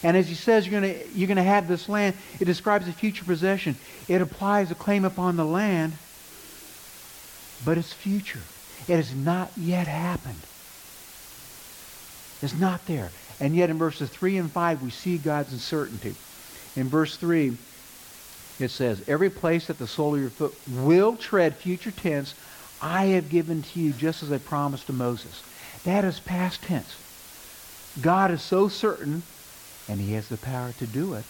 And 0.03 0.17
as 0.17 0.29
he 0.29 0.35
says, 0.35 0.67
you're 0.67 0.81
going 0.81 0.95
to, 0.95 1.09
you're 1.11 1.35
to 1.35 1.43
have 1.43 1.69
this 1.69 1.89
land. 1.89 2.17
It 2.39 2.47
describes 2.47 2.89
a 2.89 2.93
future 2.93 3.25
possession. 3.25 3.77
It 4.09 4.23
applies 4.23 4.71
a 4.71 4.75
claim 4.75 5.05
upon 5.05 5.37
the 5.37 5.45
land, 5.45 5.93
but 7.65 7.77
it's 7.77 7.93
future. 7.93 8.41
It 8.89 8.97
has 8.97 9.15
not 9.15 9.51
yet 9.57 9.87
happened. 9.87 10.41
It's 12.43 12.59
not 12.59 12.87
there. 12.87 13.11
And 13.41 13.55
yet 13.55 13.71
in 13.71 13.79
verses 13.79 14.09
3 14.09 14.39
and 14.39 14.51
5, 14.51 14.83
we 14.83 14.91
see 14.91 15.19
God's 15.19 15.53
uncertainty. 15.53 16.15
In 16.77 16.89
verse 16.89 17.17
3, 17.17 17.57
it 18.59 18.71
says, 18.71 19.07
Every 19.09 19.31
place 19.31 19.67
that 19.67 19.79
the 19.79 19.87
sole 19.87 20.15
of 20.15 20.21
your 20.21 20.31
foot 20.31 20.55
will 20.69 21.17
tread, 21.17 21.57
future 21.57 21.91
tense, 21.91 22.35
I 22.83 23.07
have 23.07 23.29
given 23.29 23.63
to 23.63 23.81
you 23.81 23.93
just 23.93 24.23
as 24.23 24.33
I 24.33 24.39
promised 24.39 24.87
to 24.87 24.93
Moses. 24.93 25.43
That 25.85 26.05
is 26.05 26.21
past 26.21 26.63
tense. 26.63 26.97
God 28.01 28.31
is 28.31 28.43
so 28.43 28.69
certain 28.69 29.23
and 29.91 30.01
he 30.01 30.13
has 30.13 30.29
the 30.29 30.37
power 30.37 30.73
to 30.79 30.87
do 30.87 31.15
it, 31.15 31.25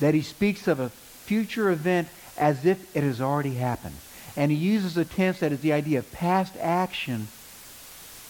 that 0.00 0.12
he 0.12 0.22
speaks 0.22 0.66
of 0.66 0.80
a 0.80 0.90
future 0.90 1.70
event 1.70 2.08
as 2.36 2.66
if 2.66 2.96
it 2.96 3.04
has 3.04 3.20
already 3.20 3.54
happened. 3.54 3.94
And 4.36 4.50
he 4.50 4.56
uses 4.56 4.96
a 4.96 5.04
tense 5.04 5.38
that 5.40 5.52
is 5.52 5.60
the 5.60 5.72
idea 5.72 6.00
of 6.00 6.10
past 6.10 6.56
action, 6.58 7.28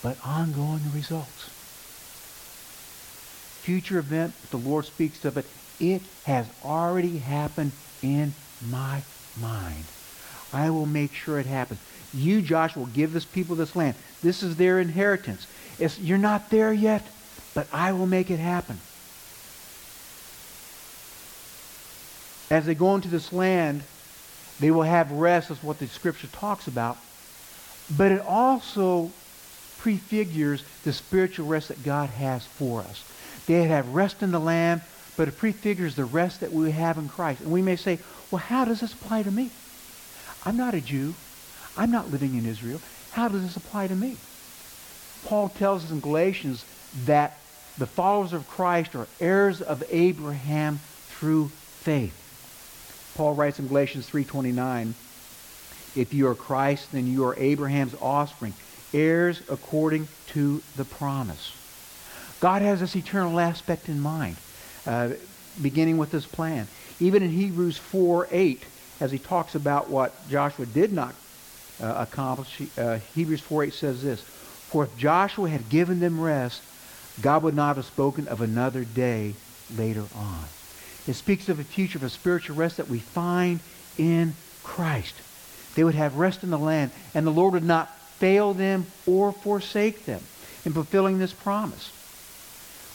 but 0.02 0.18
ongoing 0.24 0.82
results. 0.94 1.48
future 3.62 3.98
event, 3.98 4.34
the 4.50 4.56
Lord 4.56 4.84
speaks 4.84 5.24
of 5.24 5.36
it. 5.36 5.46
It 5.78 6.02
has 6.24 6.46
already 6.64 7.18
happened 7.18 7.70
in 8.02 8.34
my 8.68 9.02
mind. 9.40 9.84
I 10.52 10.68
will 10.70 10.84
make 10.84 11.14
sure 11.14 11.38
it 11.38 11.46
happens. 11.46 11.78
You, 12.14 12.42
Joshua, 12.42 12.86
give 12.92 13.12
this 13.12 13.24
people 13.24 13.56
this 13.56 13.74
land. 13.74 13.94
This 14.22 14.42
is 14.42 14.56
their 14.56 14.78
inheritance. 14.78 15.46
It's, 15.78 15.98
you're 15.98 16.18
not 16.18 16.50
there 16.50 16.72
yet, 16.72 17.06
but 17.54 17.66
I 17.72 17.92
will 17.92 18.06
make 18.06 18.30
it 18.30 18.38
happen. 18.38 18.78
As 22.50 22.66
they 22.66 22.74
go 22.74 22.94
into 22.94 23.08
this 23.08 23.32
land, 23.32 23.82
they 24.60 24.70
will 24.70 24.82
have 24.82 25.10
rest, 25.10 25.50
is 25.50 25.62
what 25.62 25.78
the 25.78 25.86
scripture 25.86 26.28
talks 26.28 26.66
about. 26.66 26.98
But 27.96 28.12
it 28.12 28.20
also 28.20 29.10
prefigures 29.78 30.62
the 30.84 30.92
spiritual 30.92 31.46
rest 31.46 31.68
that 31.68 31.82
God 31.82 32.10
has 32.10 32.44
for 32.44 32.80
us. 32.82 33.04
They 33.46 33.64
have 33.64 33.94
rest 33.94 34.22
in 34.22 34.30
the 34.30 34.38
land, 34.38 34.82
but 35.16 35.28
it 35.28 35.38
prefigures 35.38 35.96
the 35.96 36.04
rest 36.04 36.40
that 36.40 36.52
we 36.52 36.70
have 36.70 36.98
in 36.98 37.08
Christ. 37.08 37.40
And 37.40 37.50
we 37.50 37.62
may 37.62 37.76
say, 37.76 37.98
well, 38.30 38.38
how 38.38 38.64
does 38.64 38.80
this 38.80 38.92
apply 38.92 39.24
to 39.24 39.30
me? 39.30 39.50
I'm 40.44 40.56
not 40.56 40.74
a 40.74 40.80
Jew. 40.80 41.14
I'm 41.76 41.90
not 41.90 42.10
living 42.10 42.36
in 42.36 42.46
Israel. 42.46 42.80
How 43.12 43.28
does 43.28 43.42
this 43.42 43.56
apply 43.56 43.88
to 43.88 43.94
me? 43.94 44.16
Paul 45.24 45.48
tells 45.48 45.84
us 45.84 45.90
in 45.90 46.00
Galatians 46.00 46.64
that 47.04 47.38
the 47.78 47.86
followers 47.86 48.32
of 48.32 48.48
Christ 48.48 48.94
are 48.94 49.06
heirs 49.20 49.62
of 49.62 49.82
Abraham 49.90 50.80
through 51.08 51.48
faith. 51.48 52.18
Paul 53.16 53.34
writes 53.34 53.58
in 53.58 53.68
Galatians 53.68 54.06
3:29, 54.06 54.94
if 55.94 56.14
you 56.14 56.26
are 56.28 56.34
Christ, 56.34 56.92
then 56.92 57.06
you 57.06 57.24
are 57.24 57.36
Abraham's 57.36 57.94
offspring, 58.00 58.54
heirs 58.94 59.42
according 59.48 60.08
to 60.28 60.62
the 60.76 60.84
promise. 60.84 61.52
God 62.40 62.62
has 62.62 62.80
this 62.80 62.96
eternal 62.96 63.38
aspect 63.38 63.88
in 63.88 64.00
mind, 64.00 64.36
uh, 64.86 65.10
beginning 65.60 65.98
with 65.98 66.10
this 66.10 66.26
plan. 66.26 66.66
Even 66.98 67.22
in 67.22 67.30
Hebrews 67.30 67.76
4 67.76 68.28
8, 68.30 68.64
as 69.00 69.12
he 69.12 69.18
talks 69.18 69.54
about 69.54 69.90
what 69.90 70.28
Joshua 70.28 70.66
did 70.66 70.92
not 70.92 71.14
uh, 71.82 71.94
accomplish, 71.98 72.62
uh, 72.78 72.98
Hebrews 73.14 73.40
4 73.40 73.64
8 73.64 73.74
says 73.74 74.02
this 74.02 74.20
For 74.20 74.84
if 74.84 74.96
Joshua 74.96 75.48
had 75.48 75.68
given 75.68 76.00
them 76.00 76.20
rest, 76.20 76.62
God 77.20 77.42
would 77.42 77.54
not 77.54 77.76
have 77.76 77.84
spoken 77.84 78.28
of 78.28 78.40
another 78.40 78.84
day 78.84 79.34
later 79.76 80.04
on. 80.14 80.44
It 81.06 81.14
speaks 81.14 81.48
of 81.48 81.58
a 81.58 81.64
future 81.64 81.98
of 81.98 82.04
a 82.04 82.08
spiritual 82.08 82.56
rest 82.56 82.76
that 82.76 82.88
we 82.88 83.00
find 83.00 83.60
in 83.98 84.34
Christ. 84.62 85.14
They 85.74 85.84
would 85.84 85.94
have 85.94 86.16
rest 86.16 86.44
in 86.44 86.50
the 86.50 86.58
land, 86.58 86.92
and 87.14 87.26
the 87.26 87.30
Lord 87.30 87.54
would 87.54 87.64
not 87.64 87.96
fail 88.18 88.54
them 88.54 88.86
or 89.06 89.32
forsake 89.32 90.04
them 90.04 90.22
in 90.64 90.72
fulfilling 90.72 91.18
this 91.18 91.32
promise. 91.32 91.90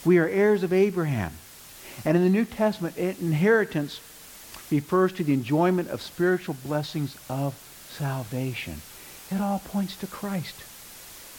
We 0.04 0.18
are 0.18 0.28
heirs 0.28 0.62
of 0.62 0.72
Abraham. 0.72 1.32
And 2.04 2.16
in 2.16 2.22
the 2.22 2.30
New 2.30 2.44
Testament, 2.44 2.96
inheritance 2.96 4.00
refers 4.70 5.12
to 5.14 5.24
the 5.24 5.32
enjoyment 5.32 5.88
of 5.88 6.00
spiritual 6.00 6.56
blessings 6.64 7.16
of 7.28 7.54
salvation. 7.98 8.80
It 9.30 9.40
all 9.40 9.58
points 9.58 9.96
to 9.98 10.06
Christ. 10.06 10.54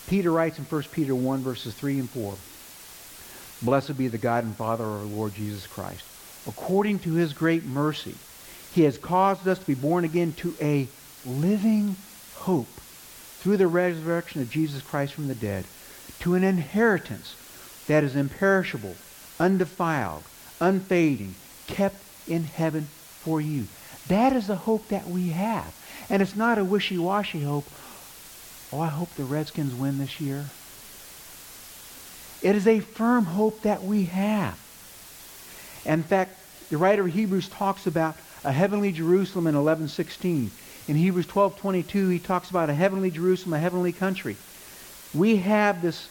Peter 0.09 0.31
writes 0.31 0.59
in 0.59 0.65
1 0.65 0.83
Peter 0.91 1.15
1, 1.15 1.39
verses 1.39 1.73
3 1.73 1.99
and 1.99 2.09
4, 2.09 2.35
Blessed 3.61 3.97
be 3.97 4.07
the 4.07 4.17
God 4.17 4.43
and 4.43 4.55
Father 4.55 4.83
of 4.83 4.91
our 4.91 5.05
Lord 5.05 5.33
Jesus 5.33 5.67
Christ. 5.67 6.03
According 6.47 6.99
to 6.99 7.13
his 7.13 7.33
great 7.33 7.65
mercy, 7.65 8.15
he 8.73 8.83
has 8.83 8.97
caused 8.97 9.47
us 9.47 9.59
to 9.59 9.65
be 9.65 9.73
born 9.73 10.05
again 10.05 10.33
to 10.33 10.53
a 10.61 10.87
living 11.25 11.95
hope 12.35 12.67
through 12.67 13.57
the 13.57 13.67
resurrection 13.67 14.41
of 14.41 14.49
Jesus 14.49 14.81
Christ 14.81 15.13
from 15.13 15.27
the 15.27 15.35
dead 15.35 15.65
to 16.19 16.35
an 16.35 16.43
inheritance 16.43 17.35
that 17.87 18.03
is 18.03 18.15
imperishable, 18.15 18.95
undefiled, 19.39 20.23
unfading, 20.59 21.35
kept 21.67 22.01
in 22.27 22.43
heaven 22.43 22.83
for 22.83 23.39
you. 23.39 23.65
That 24.07 24.33
is 24.33 24.47
the 24.47 24.55
hope 24.55 24.87
that 24.89 25.07
we 25.07 25.29
have. 25.29 25.73
And 26.09 26.21
it's 26.21 26.35
not 26.35 26.57
a 26.57 26.63
wishy-washy 26.63 27.41
hope. 27.41 27.65
Oh, 28.71 28.79
I 28.79 28.87
hope 28.87 29.13
the 29.15 29.23
Redskins 29.23 29.73
win 29.73 29.97
this 29.97 30.19
year. 30.19 30.45
It 32.41 32.55
is 32.55 32.67
a 32.67 32.79
firm 32.79 33.25
hope 33.25 33.61
that 33.63 33.83
we 33.83 34.05
have. 34.05 34.57
In 35.85 36.03
fact, 36.03 36.37
the 36.69 36.77
writer 36.77 37.05
of 37.05 37.13
Hebrews 37.13 37.49
talks 37.49 37.85
about 37.87 38.15
a 38.43 38.51
heavenly 38.51 38.91
Jerusalem 38.91 39.47
in 39.47 39.55
1116. 39.55 40.51
In 40.87 40.95
Hebrews 40.95 41.27
12:22, 41.27 42.09
he 42.09 42.19
talks 42.19 42.49
about 42.49 42.69
a 42.69 42.73
heavenly 42.73 43.11
Jerusalem, 43.11 43.53
a 43.53 43.59
heavenly 43.59 43.91
country. 43.91 44.37
We 45.13 45.37
have 45.37 45.81
this 45.81 46.07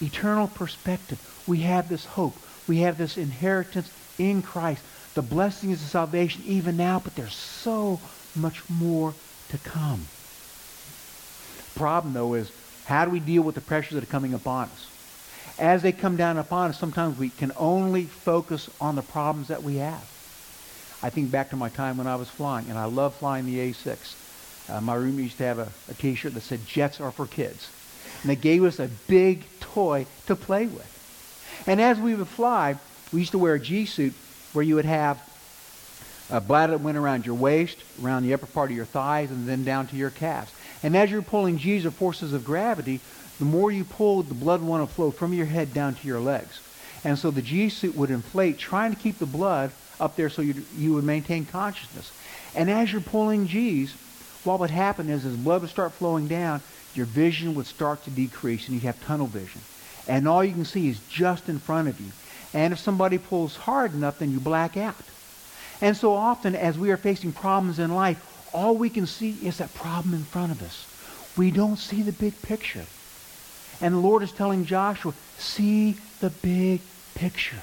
eternal 0.00 0.48
perspective. 0.48 1.20
We 1.46 1.60
have 1.60 1.88
this 1.88 2.04
hope. 2.04 2.36
We 2.66 2.78
have 2.78 2.98
this 2.98 3.16
inheritance 3.16 3.90
in 4.18 4.42
Christ. 4.42 4.82
The 5.14 5.22
blessings 5.22 5.82
of 5.82 5.88
salvation 5.88 6.42
even 6.46 6.76
now, 6.76 7.00
but 7.00 7.14
there's 7.14 7.34
so 7.34 8.00
much 8.36 8.68
more 8.68 9.14
to 9.50 9.58
come. 9.58 10.06
The 11.72 11.78
problem, 11.78 12.14
though, 12.14 12.34
is 12.34 12.50
how 12.86 13.04
do 13.04 13.10
we 13.10 13.20
deal 13.20 13.42
with 13.42 13.54
the 13.54 13.60
pressures 13.60 13.94
that 13.94 14.04
are 14.04 14.06
coming 14.06 14.34
upon 14.34 14.68
us? 14.68 14.88
As 15.58 15.82
they 15.82 15.92
come 15.92 16.16
down 16.16 16.38
upon 16.38 16.70
us, 16.70 16.78
sometimes 16.78 17.18
we 17.18 17.28
can 17.28 17.52
only 17.56 18.04
focus 18.04 18.70
on 18.80 18.96
the 18.96 19.02
problems 19.02 19.48
that 19.48 19.62
we 19.62 19.76
have. 19.76 20.08
I 21.02 21.10
think 21.10 21.30
back 21.30 21.50
to 21.50 21.56
my 21.56 21.68
time 21.68 21.98
when 21.98 22.06
I 22.06 22.16
was 22.16 22.28
flying, 22.28 22.68
and 22.68 22.78
I 22.78 22.84
love 22.84 23.14
flying 23.14 23.44
the 23.44 23.58
A6. 23.58 24.70
Uh, 24.70 24.80
my 24.80 24.94
room 24.94 25.18
used 25.18 25.38
to 25.38 25.44
have 25.44 25.58
a, 25.58 25.68
a 25.88 25.94
T-shirt 25.94 26.34
that 26.34 26.42
said, 26.42 26.64
Jets 26.66 27.00
are 27.00 27.10
for 27.10 27.26
kids. 27.26 27.70
And 28.22 28.30
they 28.30 28.36
gave 28.36 28.64
us 28.64 28.78
a 28.78 28.88
big 29.08 29.44
toy 29.60 30.06
to 30.26 30.36
play 30.36 30.66
with. 30.66 31.64
And 31.66 31.80
as 31.80 31.98
we 31.98 32.14
would 32.14 32.28
fly, 32.28 32.76
we 33.12 33.20
used 33.20 33.32
to 33.32 33.38
wear 33.38 33.54
a 33.54 33.60
G-suit 33.60 34.14
where 34.52 34.64
you 34.64 34.76
would 34.76 34.84
have 34.84 35.20
a 36.32 36.40
bladder 36.40 36.72
that 36.72 36.80
went 36.80 36.96
around 36.96 37.26
your 37.26 37.34
waist, 37.34 37.76
around 38.02 38.22
the 38.22 38.32
upper 38.32 38.46
part 38.46 38.70
of 38.70 38.76
your 38.76 38.86
thighs, 38.86 39.30
and 39.30 39.46
then 39.46 39.64
down 39.64 39.86
to 39.88 39.96
your 39.96 40.10
calves. 40.10 40.50
And 40.82 40.96
as 40.96 41.10
you're 41.10 41.22
pulling 41.22 41.58
G's 41.58 41.84
or 41.84 41.90
forces 41.90 42.32
of 42.32 42.44
gravity, 42.44 43.00
the 43.38 43.44
more 43.44 43.70
you 43.70 43.84
pull, 43.84 44.22
the 44.22 44.34
blood 44.34 44.62
want 44.62 44.88
to 44.88 44.92
flow 44.92 45.10
from 45.10 45.34
your 45.34 45.46
head 45.46 45.74
down 45.74 45.94
to 45.94 46.06
your 46.06 46.20
legs. 46.20 46.60
And 47.04 47.18
so 47.18 47.30
the 47.30 47.42
G 47.42 47.68
suit 47.68 47.94
would 47.96 48.10
inflate, 48.10 48.58
trying 48.58 48.94
to 48.94 49.00
keep 49.00 49.18
the 49.18 49.26
blood 49.26 49.72
up 50.00 50.16
there 50.16 50.30
so 50.30 50.40
you, 50.40 50.64
you 50.76 50.94
would 50.94 51.04
maintain 51.04 51.44
consciousness. 51.44 52.10
And 52.54 52.70
as 52.70 52.92
you're 52.92 53.02
pulling 53.02 53.46
G's, 53.46 53.92
what 54.44 54.58
would 54.58 54.70
happen 54.70 55.10
is 55.10 55.26
as 55.26 55.36
blood 55.36 55.60
would 55.60 55.70
start 55.70 55.92
flowing 55.92 56.28
down, 56.28 56.62
your 56.94 57.06
vision 57.06 57.54
would 57.54 57.66
start 57.66 58.04
to 58.04 58.10
decrease 58.10 58.66
and 58.66 58.74
you'd 58.74 58.84
have 58.84 59.04
tunnel 59.04 59.26
vision. 59.26 59.60
And 60.08 60.26
all 60.26 60.42
you 60.42 60.52
can 60.52 60.64
see 60.64 60.88
is 60.88 61.00
just 61.10 61.48
in 61.48 61.58
front 61.58 61.88
of 61.88 62.00
you. 62.00 62.10
And 62.54 62.72
if 62.72 62.78
somebody 62.78 63.18
pulls 63.18 63.56
hard 63.56 63.94
enough, 63.94 64.18
then 64.18 64.32
you 64.32 64.40
black 64.40 64.76
out. 64.76 64.96
And 65.82 65.96
so 65.96 66.14
often 66.14 66.54
as 66.54 66.78
we 66.78 66.92
are 66.92 66.96
facing 66.96 67.32
problems 67.32 67.80
in 67.80 67.92
life, 67.92 68.48
all 68.54 68.76
we 68.76 68.88
can 68.88 69.06
see 69.06 69.36
is 69.42 69.58
that 69.58 69.74
problem 69.74 70.14
in 70.14 70.22
front 70.22 70.52
of 70.52 70.62
us. 70.62 70.86
We 71.36 71.50
don't 71.50 71.76
see 71.76 72.02
the 72.02 72.12
big 72.12 72.40
picture. 72.40 72.84
And 73.80 73.94
the 73.94 73.98
Lord 73.98 74.22
is 74.22 74.30
telling 74.30 74.64
Joshua, 74.64 75.12
see 75.38 75.96
the 76.20 76.30
big 76.30 76.80
picture. 77.16 77.60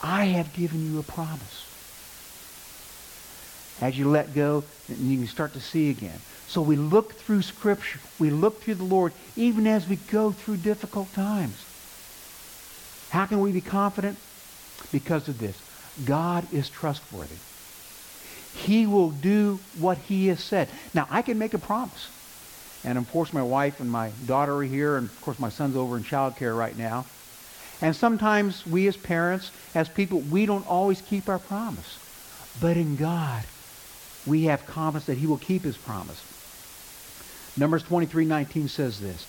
I 0.00 0.24
have 0.24 0.54
given 0.54 0.90
you 0.90 0.98
a 0.98 1.02
promise. 1.02 1.64
As 3.82 3.98
you 3.98 4.08
let 4.08 4.34
go, 4.34 4.64
you 4.88 5.18
can 5.18 5.26
start 5.26 5.52
to 5.52 5.60
see 5.60 5.90
again. 5.90 6.18
So 6.48 6.62
we 6.62 6.76
look 6.76 7.12
through 7.12 7.42
Scripture. 7.42 8.00
We 8.18 8.30
look 8.30 8.62
through 8.62 8.76
the 8.76 8.84
Lord 8.84 9.12
even 9.36 9.66
as 9.66 9.86
we 9.86 9.96
go 9.96 10.30
through 10.30 10.58
difficult 10.58 11.12
times. 11.12 11.62
How 13.10 13.26
can 13.26 13.40
we 13.40 13.52
be 13.52 13.60
confident? 13.60 14.16
Because 14.90 15.28
of 15.28 15.38
this. 15.38 15.65
God 16.04 16.52
is 16.52 16.68
trustworthy. 16.68 17.36
He 18.54 18.86
will 18.86 19.10
do 19.10 19.60
what 19.78 19.98
he 19.98 20.28
has 20.28 20.42
said. 20.42 20.68
Now, 20.94 21.06
I 21.10 21.22
can 21.22 21.38
make 21.38 21.54
a 21.54 21.58
promise. 21.58 22.10
And 22.84 22.98
of 22.98 23.10
course, 23.10 23.32
my 23.32 23.42
wife 23.42 23.80
and 23.80 23.90
my 23.90 24.10
daughter 24.26 24.56
are 24.56 24.62
here, 24.62 24.96
and 24.96 25.08
of 25.08 25.20
course, 25.20 25.38
my 25.38 25.48
son's 25.48 25.76
over 25.76 25.96
in 25.96 26.04
child 26.04 26.36
care 26.36 26.54
right 26.54 26.76
now. 26.76 27.04
And 27.82 27.94
sometimes 27.94 28.66
we 28.66 28.86
as 28.86 28.96
parents, 28.96 29.50
as 29.74 29.88
people, 29.88 30.20
we 30.20 30.46
don't 30.46 30.66
always 30.66 31.02
keep 31.02 31.28
our 31.28 31.38
promise. 31.38 31.98
But 32.60 32.76
in 32.76 32.96
God, 32.96 33.44
we 34.26 34.44
have 34.44 34.66
confidence 34.66 35.06
that 35.06 35.18
he 35.18 35.26
will 35.26 35.38
keep 35.38 35.62
his 35.62 35.76
promise. 35.76 36.22
Numbers 37.56 37.82
23:19 37.84 38.68
says 38.68 39.00
this, 39.00 39.26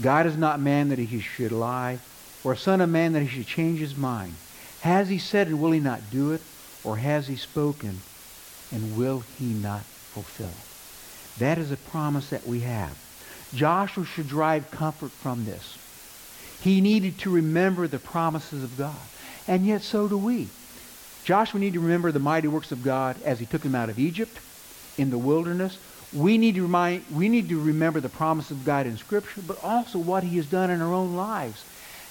God 0.00 0.26
is 0.26 0.36
not 0.36 0.60
man 0.60 0.90
that 0.90 0.98
he 0.98 1.20
should 1.20 1.52
lie, 1.52 1.98
or 2.44 2.52
a 2.52 2.56
son 2.56 2.80
of 2.80 2.88
man 2.88 3.12
that 3.14 3.22
he 3.22 3.28
should 3.28 3.46
change 3.46 3.80
his 3.80 3.96
mind. 3.96 4.34
Has 4.82 5.08
he 5.08 5.18
said 5.18 5.48
and 5.48 5.60
will 5.60 5.72
he 5.72 5.80
not 5.80 6.10
do 6.10 6.32
it? 6.32 6.40
Or 6.84 6.96
has 6.96 7.26
he 7.26 7.36
spoken 7.36 8.00
and 8.70 8.96
will 8.96 9.20
he 9.38 9.46
not 9.46 9.82
fulfill? 9.82 10.48
it? 10.48 11.38
That 11.38 11.58
is 11.58 11.70
a 11.70 11.76
promise 11.76 12.30
that 12.30 12.46
we 12.46 12.60
have. 12.60 12.96
Joshua 13.54 14.04
should 14.04 14.28
derive 14.28 14.70
comfort 14.70 15.10
from 15.10 15.44
this. 15.44 15.78
He 16.60 16.80
needed 16.80 17.18
to 17.18 17.30
remember 17.30 17.86
the 17.86 17.98
promises 17.98 18.62
of 18.62 18.76
God. 18.76 18.96
And 19.46 19.64
yet 19.64 19.82
so 19.82 20.08
do 20.08 20.18
we. 20.18 20.48
Joshua 21.24 21.60
needed 21.60 21.74
to 21.74 21.80
remember 21.80 22.12
the 22.12 22.18
mighty 22.18 22.48
works 22.48 22.72
of 22.72 22.82
God 22.82 23.20
as 23.22 23.38
he 23.38 23.46
took 23.46 23.62
them 23.62 23.74
out 23.74 23.88
of 23.88 23.98
Egypt, 23.98 24.38
in 24.96 25.10
the 25.10 25.18
wilderness. 25.18 25.78
We 26.12 26.38
need 26.38 26.56
to 26.56 26.62
remind, 26.62 27.04
we 27.12 27.28
need 27.28 27.48
to 27.50 27.60
remember 27.60 28.00
the 28.00 28.08
promise 28.08 28.50
of 28.50 28.64
God 28.64 28.86
in 28.86 28.96
Scripture, 28.96 29.42
but 29.46 29.62
also 29.62 29.98
what 29.98 30.24
he 30.24 30.36
has 30.36 30.46
done 30.46 30.70
in 30.70 30.80
our 30.80 30.92
own 30.92 31.16
lives 31.16 31.64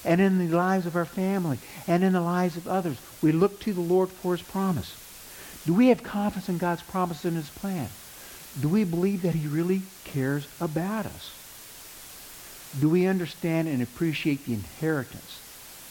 and 0.08 0.22
in 0.22 0.40
the 0.40 0.56
lives 0.56 0.86
of 0.86 0.96
our 0.96 1.06
family 1.06 1.60
and 1.86 2.04
in 2.04 2.14
the 2.14 2.22
lives 2.22 2.56
of 2.56 2.68
others. 2.68 2.98
We 3.22 3.32
look 3.32 3.60
to 3.62 3.74
the 3.74 3.82
Lord 3.82 4.10
for 4.10 4.36
his 4.36 4.42
promise. 4.42 4.96
Do 5.66 5.74
we 5.74 5.90
have 5.90 6.02
confidence 6.02 6.48
in 6.48 6.58
God's 6.58 6.82
promise 6.82 7.26
and 7.26 7.36
his 7.36 7.50
plan? 7.50 7.90
Do 8.60 8.70
we 8.70 8.86
believe 8.86 9.22
that 9.24 9.36
he 9.36 9.48
really 9.48 9.82
cares 10.06 10.48
about 10.62 11.06
us? 11.06 11.34
Do 12.80 12.90
we 12.90 13.06
understand 13.06 13.68
and 13.68 13.82
appreciate 13.82 14.46
the 14.46 14.54
inheritance 14.54 15.42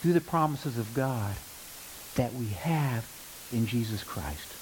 through 0.00 0.14
the 0.14 0.20
promises 0.20 0.78
of 0.78 0.94
God 0.94 1.34
that 2.14 2.32
we 2.32 2.48
have 2.48 3.06
in 3.52 3.66
Jesus 3.66 4.02
Christ? 4.02 4.52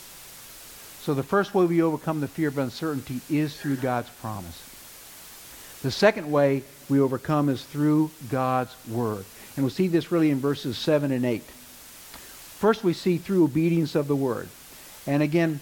So 1.03 1.15
the 1.15 1.23
first 1.23 1.55
way 1.55 1.67
we 1.67 1.83
overcome 1.83 2.21
the 2.21 2.29
fear 2.29 2.49
of 2.49 2.59
uncertainty 2.59 3.21
is 3.31 3.57
through 3.57 3.77
God's 3.77 4.11
promise. 4.11 4.71
The 5.83 5.91
second 5.91 6.31
way 6.33 6.65
we 6.89 6.99
overcome 6.99 7.49
is 7.49 7.63
through 7.63 8.11
God's 8.31 8.75
word. 8.89 9.25
And 9.57 9.65
we'll 9.65 9.71
see 9.71 9.89
this 9.89 10.11
really 10.11 10.31
in 10.31 10.41
verses 10.41 10.77
7 10.77 11.13
and 11.13 11.25
8. 11.25 11.43
First, 11.43 12.83
we 12.83 12.93
see 12.93 13.19
through 13.19 13.45
obedience 13.45 13.95
of 13.95 14.09
the 14.09 14.17
word. 14.17 14.49
And 15.07 15.23
again, 15.23 15.61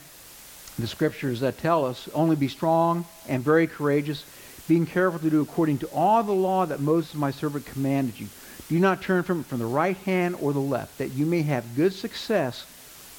the 0.79 0.87
scriptures 0.87 1.41
that 1.41 1.59
tell 1.59 1.85
us, 1.85 2.09
only 2.15 2.37
be 2.37 2.49
strong 2.49 3.05
and 3.29 3.43
very 3.43 3.67
courageous, 3.67 4.25
being 4.69 4.87
careful 4.87 5.19
to 5.21 5.31
do 5.31 5.43
according 5.43 5.79
to 5.79 5.87
all 5.89 6.23
the 6.23 6.33
law 6.33 6.65
that 6.65 6.81
Moses 6.81 7.15
my 7.15 7.31
servant 7.31 7.67
commanded 7.67 8.19
you. 8.19 8.29
Do 8.69 8.79
not 8.79 9.03
turn 9.03 9.23
from 9.23 9.41
it 9.41 9.47
from 9.47 9.59
the 9.59 9.67
right 9.67 9.97
hand 9.99 10.37
or 10.41 10.53
the 10.53 10.61
left, 10.61 10.99
that 10.99 11.13
you 11.13 11.27
may 11.27 11.43
have 11.43 11.77
good 11.77 11.93
success 11.93 12.65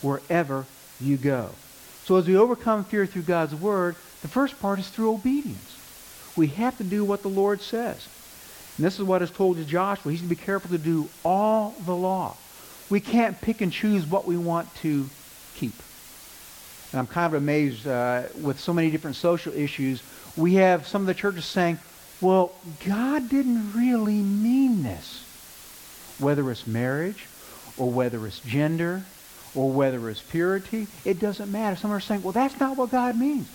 wherever 0.02 0.66
you 1.00 1.18
go. 1.18 1.50
So 2.06 2.16
as 2.16 2.28
we 2.28 2.36
overcome 2.36 2.84
fear 2.84 3.06
through 3.06 3.24
God's 3.24 3.54
word, 3.54 3.96
the 4.22 4.28
first 4.28 4.60
part 4.60 4.80
is 4.80 4.90
through 4.90 5.14
obedience. 5.14 5.80
We 6.36 6.48
have 6.48 6.78
to 6.78 6.84
do 6.84 7.06
what 7.06 7.22
the 7.22 7.30
Lord 7.30 7.62
says. 7.62 8.08
And 8.78 8.86
this 8.86 8.96
is 8.96 9.04
what 9.04 9.22
is 9.22 9.30
told 9.30 9.58
to 9.58 9.66
Joshua. 9.66 10.12
He's 10.12 10.22
to 10.22 10.28
be 10.28 10.36
careful 10.36 10.72
to 10.72 10.78
do 10.78 11.10
all 11.24 11.76
the 11.86 11.96
law. 11.96 12.36
We 12.90 13.00
can't 13.00 13.40
pick 13.40 13.62
and 13.62 13.72
choose 13.72 14.06
what 14.06 14.26
we 14.26 14.38
want 14.38 14.74
to 14.78 15.10
keep. 15.56 15.74
And 16.92 17.00
I'm 17.00 17.08
kind 17.08 17.34
of 17.34 17.42
amazed 17.42 17.88
uh, 17.88 18.24
with 18.42 18.60
so 18.60 18.74
many 18.74 18.92
different 18.92 19.16
social 19.16 19.54
issues. 19.54 20.04
We 20.36 20.56
have 20.56 20.88
some 20.88 21.02
of 21.02 21.08
the 21.08 21.14
churches 21.14 21.46
saying, 21.46 21.80
well, 22.22 22.54
God 22.86 23.30
didn't 23.30 23.74
really 23.74 24.22
mean 24.22 24.84
this. 24.84 25.26
Whether 26.20 26.50
it's 26.52 26.68
marriage 26.68 27.28
or 27.78 27.90
whether 27.90 28.26
it's 28.26 28.40
gender 28.40 29.04
or 29.56 29.72
whether 29.72 30.10
it's 30.10 30.22
purity, 30.22 30.88
it 31.06 31.20
doesn't 31.20 31.52
matter. 31.52 31.76
Some 31.76 31.92
are 31.92 32.00
saying, 32.00 32.24
well, 32.24 32.32
that's 32.32 32.60
not 32.60 32.78
what 32.78 32.92
God 32.92 33.18
means. 33.18 33.48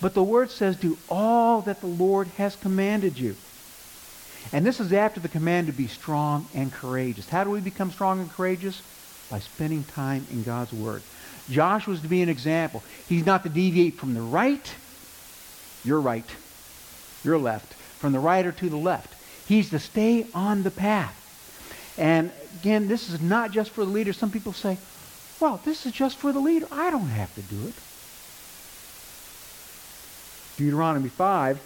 But 0.00 0.14
the 0.14 0.22
word 0.22 0.50
says, 0.50 0.76
do 0.76 0.96
all 1.08 1.62
that 1.62 1.80
the 1.80 1.86
Lord 1.86 2.28
has 2.38 2.56
commanded 2.56 3.18
you. 3.18 3.36
And 4.52 4.64
this 4.64 4.80
is 4.80 4.92
after 4.92 5.20
the 5.20 5.28
command 5.28 5.66
to 5.66 5.72
be 5.72 5.86
strong 5.86 6.46
and 6.54 6.72
courageous. 6.72 7.28
How 7.28 7.44
do 7.44 7.50
we 7.50 7.60
become 7.60 7.90
strong 7.90 8.20
and 8.20 8.30
courageous? 8.30 8.82
By 9.30 9.40
spending 9.40 9.84
time 9.84 10.26
in 10.30 10.42
God's 10.42 10.72
word. 10.72 11.02
Joshua 11.50 11.94
is 11.94 12.00
to 12.00 12.08
be 12.08 12.22
an 12.22 12.28
example. 12.28 12.82
He's 13.08 13.26
not 13.26 13.42
to 13.42 13.48
deviate 13.48 13.94
from 13.94 14.14
the 14.14 14.22
right, 14.22 14.74
your 15.84 16.00
right, 16.00 16.24
your 17.24 17.38
left, 17.38 17.74
from 17.74 18.12
the 18.12 18.18
right 18.18 18.46
or 18.46 18.52
to 18.52 18.68
the 18.68 18.76
left. 18.76 19.14
He's 19.46 19.70
to 19.70 19.78
stay 19.78 20.26
on 20.34 20.62
the 20.62 20.70
path. 20.70 21.14
And 21.98 22.30
again, 22.60 22.88
this 22.88 23.10
is 23.10 23.20
not 23.20 23.50
just 23.50 23.70
for 23.70 23.84
the 23.84 23.90
leader. 23.90 24.12
Some 24.12 24.30
people 24.30 24.52
say, 24.52 24.78
well, 25.40 25.60
this 25.64 25.86
is 25.86 25.92
just 25.92 26.16
for 26.16 26.32
the 26.32 26.40
leader. 26.40 26.66
I 26.70 26.90
don't 26.90 27.08
have 27.08 27.34
to 27.34 27.42
do 27.42 27.68
it. 27.68 27.74
Deuteronomy 30.56 31.08
5, 31.08 31.60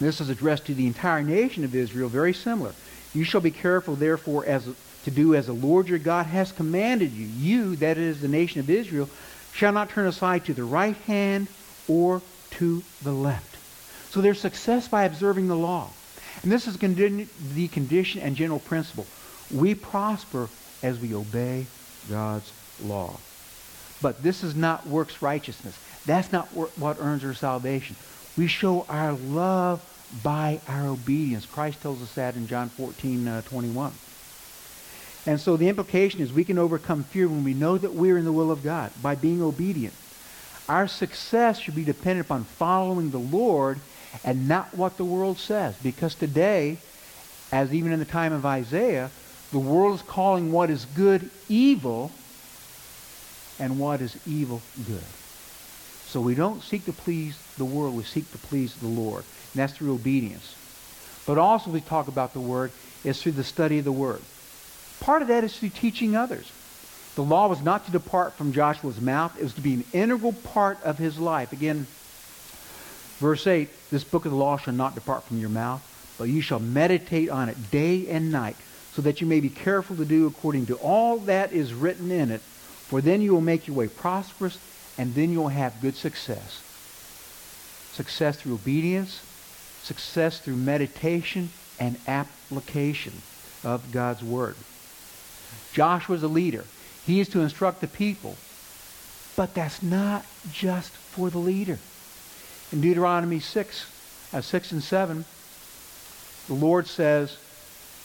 this 0.00 0.20
is 0.20 0.28
addressed 0.28 0.66
to 0.66 0.74
the 0.74 0.86
entire 0.86 1.22
nation 1.22 1.64
of 1.64 1.74
Israel, 1.74 2.08
very 2.08 2.34
similar. 2.34 2.72
You 3.14 3.24
shall 3.24 3.40
be 3.40 3.50
careful, 3.50 3.94
therefore, 3.94 4.44
as 4.46 4.68
to 5.04 5.10
do 5.10 5.34
as 5.34 5.46
the 5.46 5.52
Lord 5.52 5.88
your 5.88 5.98
God 5.98 6.26
has 6.26 6.52
commanded 6.52 7.12
you. 7.12 7.26
You, 7.26 7.76
that 7.76 7.98
is 7.98 8.20
the 8.20 8.28
nation 8.28 8.60
of 8.60 8.70
Israel, 8.70 9.08
shall 9.52 9.72
not 9.72 9.90
turn 9.90 10.06
aside 10.06 10.44
to 10.46 10.54
the 10.54 10.64
right 10.64 10.96
hand 10.96 11.48
or 11.88 12.22
to 12.52 12.82
the 13.02 13.12
left. 13.12 13.56
So 14.10 14.20
there's 14.20 14.40
success 14.40 14.88
by 14.88 15.04
observing 15.04 15.48
the 15.48 15.56
law. 15.56 15.90
And 16.42 16.50
this 16.50 16.66
is 16.66 16.76
the 16.76 17.68
condition 17.68 18.20
and 18.20 18.36
general 18.36 18.60
principle. 18.60 19.06
We 19.52 19.74
prosper 19.74 20.48
as 20.82 20.98
we 20.98 21.14
obey 21.14 21.66
God's 22.08 22.50
law. 22.82 23.18
But 24.00 24.22
this 24.22 24.42
is 24.42 24.56
not 24.56 24.86
works 24.86 25.22
righteousness. 25.22 25.78
That's 26.06 26.32
not 26.32 26.46
what 26.48 26.96
earns 26.98 27.24
our 27.24 27.34
salvation. 27.34 27.96
We 28.36 28.48
show 28.48 28.84
our 28.88 29.12
love 29.12 29.80
by 30.22 30.60
our 30.68 30.86
obedience. 30.86 31.46
Christ 31.46 31.80
tells 31.80 32.02
us 32.02 32.14
that 32.14 32.36
in 32.36 32.46
John 32.46 32.68
14, 32.68 33.28
uh, 33.28 33.42
21. 33.42 33.92
And 35.24 35.40
so 35.40 35.56
the 35.56 35.68
implication 35.68 36.20
is 36.20 36.32
we 36.32 36.44
can 36.44 36.58
overcome 36.58 37.04
fear 37.04 37.28
when 37.28 37.44
we 37.44 37.54
know 37.54 37.78
that 37.78 37.94
we're 37.94 38.18
in 38.18 38.24
the 38.24 38.32
will 38.32 38.50
of 38.50 38.62
God 38.62 38.90
by 39.00 39.14
being 39.14 39.40
obedient. 39.40 39.94
Our 40.68 40.88
success 40.88 41.58
should 41.58 41.74
be 41.74 41.84
dependent 41.84 42.26
upon 42.26 42.44
following 42.44 43.10
the 43.10 43.18
Lord 43.18 43.78
and 44.24 44.48
not 44.48 44.74
what 44.74 44.96
the 44.96 45.04
world 45.04 45.38
says. 45.38 45.76
Because 45.82 46.14
today, 46.14 46.78
as 47.50 47.72
even 47.72 47.92
in 47.92 47.98
the 47.98 48.04
time 48.04 48.32
of 48.32 48.44
Isaiah, 48.44 49.10
the 49.52 49.58
world 49.58 49.94
is 49.94 50.02
calling 50.02 50.50
what 50.50 50.70
is 50.70 50.84
good 50.84 51.30
evil 51.48 52.10
and 53.58 53.78
what 53.78 54.00
is 54.00 54.16
evil 54.26 54.62
good. 54.86 55.04
So 56.06 56.20
we 56.20 56.34
don't 56.34 56.62
seek 56.62 56.84
to 56.86 56.92
please 56.92 57.38
the 57.58 57.64
world, 57.64 57.94
we 57.94 58.02
seek 58.02 58.30
to 58.32 58.38
please 58.38 58.74
the 58.76 58.88
Lord. 58.88 59.24
And 59.52 59.60
that's 59.60 59.74
through 59.74 59.94
obedience. 59.94 60.56
But 61.26 61.38
also 61.38 61.70
we 61.70 61.80
talk 61.80 62.08
about 62.08 62.32
the 62.32 62.40
Word 62.40 62.72
is 63.04 63.20
through 63.20 63.32
the 63.32 63.44
study 63.44 63.78
of 63.78 63.84
the 63.84 63.92
Word. 63.92 64.22
Part 65.00 65.22
of 65.22 65.28
that 65.28 65.44
is 65.44 65.56
through 65.56 65.70
teaching 65.70 66.16
others. 66.16 66.50
The 67.14 67.22
law 67.22 67.48
was 67.48 67.60
not 67.60 67.84
to 67.86 67.92
depart 67.92 68.32
from 68.34 68.52
Joshua's 68.52 69.00
mouth. 69.00 69.36
It 69.38 69.42
was 69.42 69.54
to 69.54 69.60
be 69.60 69.74
an 69.74 69.84
integral 69.92 70.32
part 70.32 70.82
of 70.82 70.98
his 70.98 71.18
life. 71.18 71.52
Again, 71.52 71.86
verse 73.18 73.46
8, 73.46 73.68
this 73.90 74.04
book 74.04 74.24
of 74.24 74.30
the 74.30 74.38
law 74.38 74.56
shall 74.56 74.72
not 74.72 74.94
depart 74.94 75.24
from 75.24 75.38
your 75.38 75.50
mouth, 75.50 75.82
but 76.18 76.24
you 76.24 76.40
shall 76.40 76.60
meditate 76.60 77.28
on 77.28 77.48
it 77.48 77.70
day 77.70 78.08
and 78.08 78.32
night, 78.32 78.56
so 78.94 79.02
that 79.02 79.20
you 79.20 79.26
may 79.26 79.40
be 79.40 79.48
careful 79.48 79.96
to 79.96 80.04
do 80.04 80.26
according 80.26 80.66
to 80.66 80.76
all 80.76 81.18
that 81.18 81.52
is 81.52 81.74
written 81.74 82.10
in 82.10 82.30
it, 82.30 82.40
for 82.40 83.00
then 83.00 83.20
you 83.20 83.32
will 83.32 83.40
make 83.40 83.66
your 83.66 83.76
way 83.76 83.88
prosperous, 83.88 84.58
and 84.96 85.14
then 85.14 85.32
you'll 85.32 85.48
have 85.48 85.80
good 85.82 85.96
success. 85.96 86.62
Success 87.92 88.40
through 88.40 88.54
obedience, 88.54 89.22
success 89.82 90.40
through 90.40 90.56
meditation 90.56 91.50
and 91.78 91.96
application 92.06 93.12
of 93.64 93.92
God's 93.92 94.22
word. 94.22 94.56
Joshua 95.72 96.16
is 96.16 96.22
a 96.22 96.28
leader. 96.28 96.64
He 97.06 97.20
is 97.20 97.28
to 97.30 97.40
instruct 97.40 97.80
the 97.80 97.88
people. 97.88 98.36
But 99.34 99.54
that's 99.54 99.82
not 99.82 100.24
just 100.52 100.92
for 100.92 101.30
the 101.30 101.38
leader. 101.38 101.78
In 102.70 102.80
Deuteronomy 102.80 103.40
6, 103.40 104.32
uh, 104.32 104.40
6 104.40 104.72
and 104.72 104.82
7, 104.82 105.24
the 106.48 106.54
Lord 106.54 106.86
says, 106.86 107.36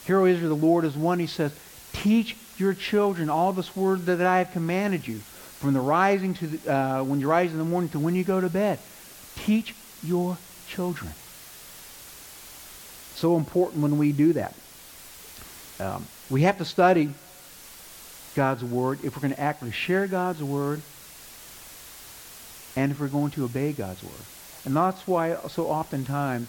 Hear, 0.05 0.21
O 0.21 0.25
Israel, 0.25 0.55
the 0.55 0.65
Lord 0.65 0.85
is 0.85 0.95
one. 0.95 1.19
He 1.19 1.27
says, 1.27 1.51
Teach 1.93 2.37
your 2.57 2.73
children 2.73 3.29
all 3.29 3.53
this 3.53 3.75
word 3.75 4.05
that 4.05 4.21
I 4.21 4.39
have 4.39 4.51
commanded 4.51 5.07
you, 5.07 5.17
from 5.17 5.73
the 5.73 5.81
rising 5.81 6.33
to 6.35 6.47
the, 6.47 6.73
uh, 6.73 7.03
when 7.03 7.19
you 7.19 7.29
rise 7.29 7.51
in 7.51 7.57
the 7.57 7.65
morning 7.65 7.89
to 7.89 7.99
when 7.99 8.15
you 8.15 8.23
go 8.23 8.39
to 8.39 8.49
bed. 8.49 8.79
Teach 9.35 9.75
your 10.03 10.37
children. 10.67 11.11
So 13.17 13.35
important 13.35 13.81
when 13.81 13.97
we 13.97 14.11
do 14.11 14.33
that. 14.33 14.53
Um, 15.79 16.05
we 16.29 16.43
have 16.43 16.59
to 16.59 16.65
study 16.65 17.09
God's 18.35 18.63
word 18.63 18.99
if 19.03 19.15
we're 19.15 19.23
going 19.23 19.33
to 19.33 19.39
actually 19.39 19.71
share 19.71 20.05
God's 20.05 20.43
word 20.43 20.81
and 22.75 22.91
if 22.91 22.99
we're 22.99 23.07
going 23.07 23.31
to 23.31 23.45
obey 23.45 23.73
God's 23.73 24.03
word. 24.03 24.13
And 24.65 24.75
that's 24.75 25.07
why 25.07 25.35
so 25.47 25.65
oftentimes 25.65 26.47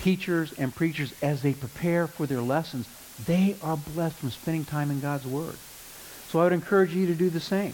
teachers 0.00 0.52
and 0.58 0.74
preachers, 0.74 1.14
as 1.22 1.40
they 1.40 1.54
prepare 1.54 2.06
for 2.06 2.26
their 2.26 2.42
lessons, 2.42 2.86
they 3.24 3.56
are 3.62 3.78
blessed 3.78 4.16
from 4.16 4.30
spending 4.30 4.66
time 4.66 4.90
in 4.90 5.00
God's 5.00 5.26
Word. 5.26 5.56
So 6.28 6.40
I 6.40 6.44
would 6.44 6.52
encourage 6.52 6.92
you 6.92 7.06
to 7.06 7.14
do 7.14 7.30
the 7.30 7.40
same. 7.40 7.72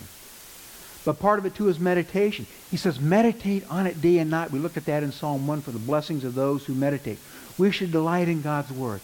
But 1.05 1.19
part 1.19 1.38
of 1.38 1.47
it 1.47 1.55
too 1.55 1.69
is 1.69 1.81
meditation. 1.81 2.47
He 2.71 2.77
says, 2.77 3.01
meditate 3.01 3.69
on 3.69 3.87
it 3.87 4.01
day 4.01 4.19
and 4.19 4.31
night. 4.31 4.53
We 4.53 4.61
looked 4.61 4.77
at 4.77 4.85
that 4.87 5.03
in 5.03 5.11
Psalm 5.11 5.47
1 5.47 5.62
for 5.62 5.73
the 5.73 5.79
blessings 5.79 6.25
of 6.25 6.35
those 6.35 6.65
who 6.65 6.75
meditate. 6.75 7.19
We 7.59 7.71
should 7.71 7.91
delight 7.91 8.29
in 8.29 8.43
God's 8.43 8.71
Word. 8.71 9.01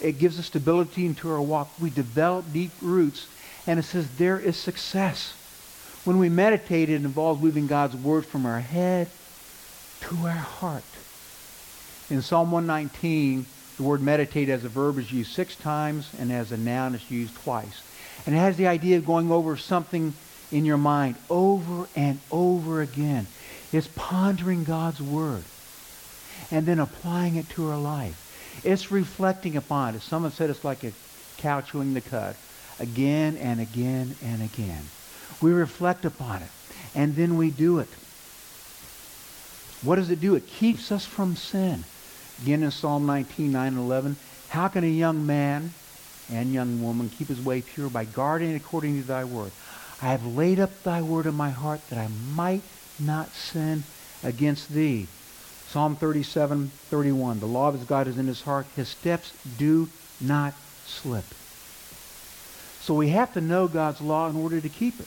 It 0.00 0.18
gives 0.18 0.38
us 0.38 0.46
stability 0.46 1.06
into 1.06 1.30
our 1.30 1.40
walk. 1.40 1.70
We 1.80 1.90
develop 1.90 2.52
deep 2.52 2.72
roots. 2.82 3.28
And 3.66 3.78
it 3.78 3.84
says 3.84 4.08
there 4.16 4.38
is 4.38 4.56
success. 4.56 5.34
When 6.04 6.18
we 6.18 6.28
meditate, 6.28 6.90
it 6.90 6.96
involves 6.96 7.42
moving 7.42 7.66
God's 7.66 7.96
Word 7.96 8.24
from 8.24 8.46
our 8.46 8.60
head 8.60 9.08
to 10.02 10.16
our 10.26 10.30
heart. 10.30 10.84
In 12.10 12.22
Psalm 12.22 12.50
119, 12.50 13.44
the 13.76 13.82
word 13.82 14.02
meditate 14.02 14.48
as 14.48 14.64
a 14.64 14.68
verb 14.68 14.98
is 14.98 15.12
used 15.12 15.32
six 15.32 15.54
times 15.54 16.10
and 16.18 16.32
as 16.32 16.50
a 16.52 16.56
noun 16.56 16.94
it's 16.94 17.10
used 17.10 17.34
twice. 17.42 17.82
And 18.26 18.34
it 18.34 18.38
has 18.38 18.56
the 18.56 18.66
idea 18.66 18.96
of 18.96 19.06
going 19.06 19.30
over 19.30 19.56
something 19.56 20.14
in 20.50 20.64
your 20.64 20.78
mind 20.78 21.16
over 21.28 21.88
and 21.94 22.18
over 22.30 22.80
again. 22.80 23.26
is 23.72 23.88
pondering 23.88 24.64
God's 24.64 25.00
word 25.00 25.44
and 26.50 26.64
then 26.66 26.78
applying 26.78 27.36
it 27.36 27.48
to 27.50 27.68
our 27.70 27.78
life. 27.78 28.60
It's 28.64 28.90
reflecting 28.90 29.56
upon 29.56 29.94
it. 29.94 30.02
Someone 30.02 30.32
said 30.32 30.50
it's 30.50 30.64
like 30.64 30.84
a 30.84 30.92
cow 31.36 31.60
chewing 31.60 31.94
the 31.94 32.00
cud. 32.00 32.36
Again 32.80 33.36
and 33.36 33.60
again 33.60 34.16
and 34.22 34.42
again. 34.42 34.82
We 35.40 35.52
reflect 35.52 36.04
upon 36.04 36.42
it. 36.42 36.48
And 36.94 37.14
then 37.14 37.36
we 37.36 37.50
do 37.50 37.78
it. 37.78 37.88
What 39.82 39.96
does 39.96 40.10
it 40.10 40.20
do? 40.20 40.34
It 40.34 40.46
keeps 40.46 40.90
us 40.90 41.04
from 41.04 41.36
sin. 41.36 41.84
Again 42.42 42.62
in 42.62 42.70
Psalm 42.70 43.06
19, 43.06 43.52
9 43.52 43.68
and 43.68 43.78
11. 43.78 44.16
How 44.48 44.68
can 44.68 44.82
a 44.84 44.88
young 44.88 45.26
man 45.26 45.72
and 46.30 46.52
young 46.52 46.82
woman 46.82 47.10
keep 47.10 47.28
his 47.28 47.40
way 47.40 47.62
pure 47.62 47.88
by 47.88 48.04
guarding 48.04 48.54
according 48.54 49.00
to 49.00 49.06
thy 49.06 49.24
word? 49.24 49.52
I 50.00 50.06
have 50.06 50.24
laid 50.24 50.60
up 50.60 50.82
thy 50.82 51.02
word 51.02 51.26
in 51.26 51.34
my 51.34 51.50
heart 51.50 51.80
that 51.88 51.98
I 51.98 52.08
might 52.34 52.62
not 53.00 53.30
sin 53.30 53.82
against 54.22 54.68
thee. 54.68 55.08
Psalm 55.68 55.96
37, 55.96 56.68
31. 56.68 57.40
The 57.40 57.46
law 57.46 57.68
of 57.68 57.74
his 57.74 57.84
God 57.84 58.06
is 58.06 58.16
in 58.16 58.26
his 58.26 58.42
heart. 58.42 58.66
His 58.76 58.88
steps 58.88 59.32
do 59.58 59.88
not 60.20 60.54
slip. 60.86 61.24
So 62.80 62.94
we 62.94 63.10
have 63.10 63.34
to 63.34 63.40
know 63.40 63.68
God's 63.68 64.00
law 64.00 64.30
in 64.30 64.36
order 64.36 64.60
to 64.60 64.68
keep 64.68 64.98
it. 65.00 65.06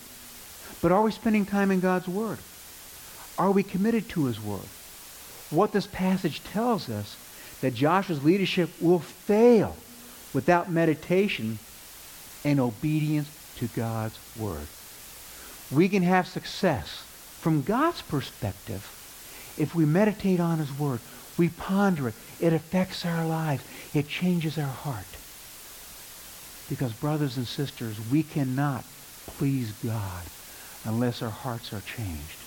But 0.81 0.91
are 0.91 1.01
we 1.01 1.11
spending 1.11 1.45
time 1.45 1.71
in 1.71 1.79
God's 1.79 2.07
word? 2.07 2.37
Are 3.37 3.51
we 3.51 3.63
committed 3.63 4.09
to 4.09 4.25
his 4.25 4.41
word? 4.41 4.67
What 5.49 5.71
this 5.71 5.87
passage 5.87 6.43
tells 6.43 6.89
us 6.89 7.15
that 7.61 7.73
Joshua's 7.73 8.23
leadership 8.23 8.69
will 8.81 8.99
fail 8.99 9.75
without 10.33 10.71
meditation 10.71 11.59
and 12.43 12.59
obedience 12.59 13.29
to 13.57 13.67
God's 13.67 14.19
word. 14.37 14.67
We 15.71 15.87
can 15.87 16.03
have 16.03 16.27
success 16.27 17.03
from 17.39 17.61
God's 17.61 18.01
perspective 18.01 18.83
if 19.57 19.73
we 19.73 19.85
meditate 19.85 20.39
on 20.39 20.59
his 20.59 20.77
word. 20.77 20.99
We 21.37 21.49
ponder 21.49 22.09
it. 22.09 22.13
It 22.39 22.53
affects 22.53 23.05
our 23.05 23.25
lives. 23.25 23.63
It 23.93 24.07
changes 24.07 24.57
our 24.57 24.65
heart. 24.65 25.05
Because 26.69 26.93
brothers 26.93 27.37
and 27.37 27.47
sisters, 27.47 27.97
we 28.11 28.23
cannot 28.23 28.83
please 29.27 29.71
God 29.83 30.25
unless 30.85 31.21
our 31.21 31.29
hearts 31.29 31.73
are 31.73 31.81
changed. 31.81 32.37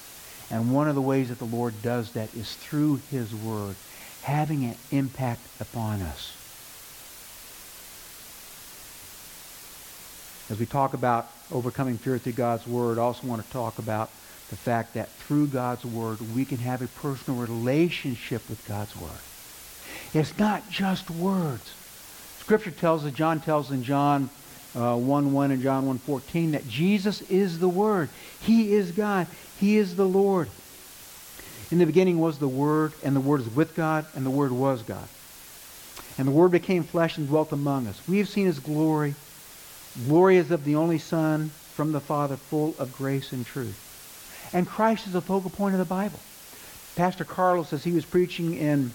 And 0.50 0.72
one 0.72 0.88
of 0.88 0.94
the 0.94 1.02
ways 1.02 1.30
that 1.30 1.38
the 1.38 1.44
Lord 1.44 1.80
does 1.82 2.12
that 2.12 2.34
is 2.34 2.54
through 2.54 3.00
his 3.10 3.34
word, 3.34 3.76
having 4.22 4.64
an 4.64 4.76
impact 4.90 5.40
upon 5.60 6.02
us. 6.02 6.43
As 10.50 10.58
we 10.58 10.66
talk 10.66 10.94
about 10.94 11.30
overcoming 11.50 11.96
fear 11.96 12.18
through 12.18 12.32
God's 12.32 12.66
word, 12.66 12.98
I 12.98 13.02
also 13.02 13.26
want 13.26 13.44
to 13.44 13.50
talk 13.50 13.78
about 13.78 14.10
the 14.50 14.56
fact 14.56 14.94
that 14.94 15.08
through 15.08 15.46
God's 15.48 15.84
word, 15.84 16.18
we 16.34 16.44
can 16.44 16.58
have 16.58 16.82
a 16.82 16.86
personal 16.86 17.40
relationship 17.40 18.48
with 18.48 18.66
God's 18.68 18.94
word. 18.96 19.10
It's 20.12 20.38
not 20.38 20.70
just 20.70 21.10
words. 21.10 21.74
Scripture 22.40 22.70
tells 22.70 23.06
us, 23.06 23.12
John 23.14 23.40
tells 23.40 23.70
in 23.70 23.82
John 23.84 24.28
uh, 24.76 24.96
1 24.96 25.32
1 25.32 25.50
and 25.50 25.62
John 25.62 25.86
1 25.86 25.98
14, 25.98 26.52
that 26.52 26.68
Jesus 26.68 27.22
is 27.22 27.58
the 27.58 27.68
Word. 27.68 28.10
He 28.40 28.74
is 28.74 28.90
God. 28.90 29.26
He 29.58 29.78
is 29.78 29.96
the 29.96 30.06
Lord. 30.06 30.48
In 31.70 31.78
the 31.78 31.86
beginning 31.86 32.18
was 32.18 32.38
the 32.38 32.48
Word, 32.48 32.92
and 33.02 33.16
the 33.16 33.20
Word 33.20 33.40
is 33.40 33.48
with 33.48 33.74
God, 33.74 34.04
and 34.14 34.26
the 34.26 34.30
Word 34.30 34.52
was 34.52 34.82
God. 34.82 35.08
And 36.18 36.28
the 36.28 36.32
Word 36.32 36.50
became 36.50 36.82
flesh 36.82 37.16
and 37.16 37.28
dwelt 37.28 37.52
among 37.52 37.86
us. 37.86 38.00
We 38.06 38.18
have 38.18 38.28
seen 38.28 38.46
His 38.46 38.58
glory. 38.58 39.14
Glory 40.06 40.38
is 40.38 40.50
of 40.50 40.64
the 40.64 40.74
only 40.74 40.98
Son 40.98 41.50
from 41.74 41.92
the 41.92 42.00
Father, 42.00 42.36
full 42.36 42.74
of 42.78 42.96
grace 42.96 43.32
and 43.32 43.46
truth. 43.46 44.50
And 44.52 44.66
Christ 44.66 45.06
is 45.06 45.12
the 45.12 45.20
focal 45.20 45.50
point 45.50 45.74
of 45.74 45.78
the 45.78 45.84
Bible. 45.84 46.18
Pastor 46.96 47.24
Carlos, 47.24 47.72
as 47.72 47.84
he 47.84 47.92
was 47.92 48.04
preaching 48.04 48.56
in 48.56 48.92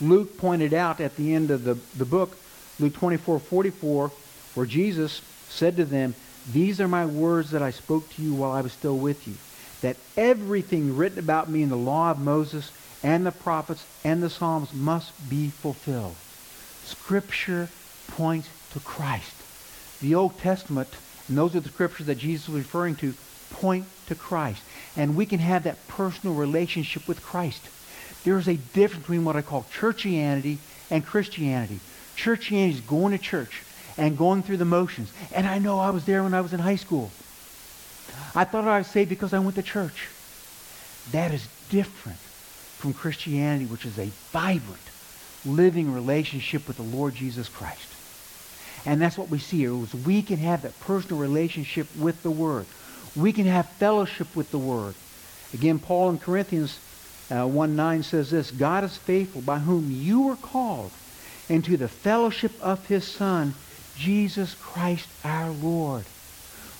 Luke, 0.00 0.38
pointed 0.38 0.72
out 0.72 1.00
at 1.00 1.16
the 1.16 1.34
end 1.34 1.50
of 1.50 1.64
the, 1.64 1.74
the 1.96 2.04
book, 2.04 2.36
Luke 2.78 2.94
24, 2.94 3.40
44, 3.40 4.12
where 4.54 4.66
Jesus 4.66 5.20
said 5.48 5.76
to 5.76 5.84
them, 5.84 6.14
These 6.52 6.80
are 6.80 6.88
my 6.88 7.06
words 7.06 7.50
that 7.50 7.62
I 7.62 7.72
spoke 7.72 8.08
to 8.10 8.22
you 8.22 8.34
while 8.34 8.52
I 8.52 8.60
was 8.60 8.72
still 8.72 8.96
with 8.96 9.26
you, 9.26 9.34
that 9.80 9.96
everything 10.16 10.96
written 10.96 11.18
about 11.18 11.48
me 11.48 11.62
in 11.62 11.68
the 11.68 11.76
law 11.76 12.12
of 12.12 12.20
Moses 12.20 12.70
and 13.02 13.26
the 13.26 13.32
prophets 13.32 13.84
and 14.04 14.22
the 14.22 14.30
Psalms 14.30 14.72
must 14.72 15.28
be 15.28 15.50
fulfilled. 15.50 16.14
Scripture 16.84 17.68
points 18.08 18.48
to 18.72 18.80
Christ. 18.80 19.34
The 20.00 20.14
Old 20.14 20.38
Testament, 20.38 20.88
and 21.28 21.36
those 21.36 21.54
are 21.54 21.60
the 21.60 21.68
scriptures 21.68 22.06
that 22.06 22.18
Jesus 22.18 22.48
was 22.48 22.62
referring 22.62 22.96
to, 22.96 23.14
point 23.50 23.86
to 24.06 24.14
Christ. 24.14 24.62
And 24.96 25.16
we 25.16 25.26
can 25.26 25.38
have 25.38 25.64
that 25.64 25.86
personal 25.88 26.34
relationship 26.34 27.08
with 27.08 27.22
Christ. 27.22 27.62
There 28.24 28.38
is 28.38 28.48
a 28.48 28.56
difference 28.56 29.04
between 29.04 29.24
what 29.24 29.36
I 29.36 29.42
call 29.42 29.64
churchianity 29.72 30.58
and 30.90 31.04
Christianity. 31.04 31.80
Churchianity 32.16 32.74
is 32.74 32.80
going 32.80 33.16
to 33.16 33.22
church 33.22 33.62
and 33.96 34.16
going 34.16 34.42
through 34.42 34.58
the 34.58 34.64
motions. 34.64 35.12
And 35.34 35.46
I 35.46 35.58
know 35.58 35.78
I 35.78 35.90
was 35.90 36.04
there 36.04 36.22
when 36.22 36.34
I 36.34 36.40
was 36.40 36.52
in 36.52 36.60
high 36.60 36.76
school. 36.76 37.10
I 38.34 38.44
thought 38.44 38.66
I 38.66 38.78
was 38.78 38.86
saved 38.86 39.10
because 39.10 39.32
I 39.32 39.38
went 39.38 39.56
to 39.56 39.62
church. 39.62 40.08
That 41.12 41.32
is 41.32 41.48
different 41.70 42.18
from 42.18 42.94
Christianity, 42.94 43.66
which 43.66 43.84
is 43.84 43.98
a 43.98 44.10
vibrant, 44.30 44.80
living 45.44 45.92
relationship 45.92 46.68
with 46.68 46.76
the 46.76 46.82
Lord 46.82 47.14
Jesus 47.14 47.48
Christ. 47.48 47.97
And 48.86 49.00
that's 49.00 49.18
what 49.18 49.28
we 49.28 49.38
see 49.38 49.58
here. 49.58 49.74
Is 49.74 49.94
we 49.94 50.22
can 50.22 50.38
have 50.38 50.62
that 50.62 50.78
personal 50.80 51.18
relationship 51.18 51.88
with 51.96 52.22
the 52.22 52.30
Word. 52.30 52.66
We 53.16 53.32
can 53.32 53.46
have 53.46 53.68
fellowship 53.70 54.34
with 54.36 54.50
the 54.50 54.58
Word. 54.58 54.94
Again, 55.52 55.78
Paul 55.78 56.10
in 56.10 56.18
Corinthians 56.18 56.78
uh, 57.30 57.46
1 57.46 57.76
9 57.76 58.02
says 58.02 58.30
this 58.30 58.50
God 58.50 58.84
is 58.84 58.96
faithful, 58.96 59.42
by 59.42 59.58
whom 59.58 59.90
you 59.90 60.22
were 60.22 60.36
called 60.36 60.90
into 61.48 61.76
the 61.76 61.88
fellowship 61.88 62.52
of 62.60 62.86
his 62.86 63.06
Son, 63.06 63.54
Jesus 63.96 64.54
Christ 64.54 65.08
our 65.24 65.50
Lord. 65.50 66.04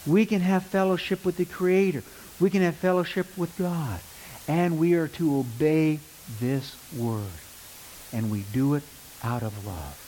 We 0.07 0.27
can 0.27 0.41
have 0.41 0.65
fellowship 0.65 1.25
with 1.25 1.37
the 1.37 1.45
Creator. 1.45 2.03
We 2.41 2.51
can 2.51 2.63
have 2.63 2.77
fellowship 2.77 3.27
with 3.37 3.57
God. 3.59 4.01
And 4.47 4.79
we 4.79 4.95
are 4.95 5.09
to 5.09 5.39
obey 5.39 6.01
this 6.41 6.77
word. 6.97 7.25
And 8.13 8.31
we 8.31 8.45
do 8.53 8.75
it 8.75 8.85
out 9.23 9.43
of 9.43 9.67
love. 9.67 10.08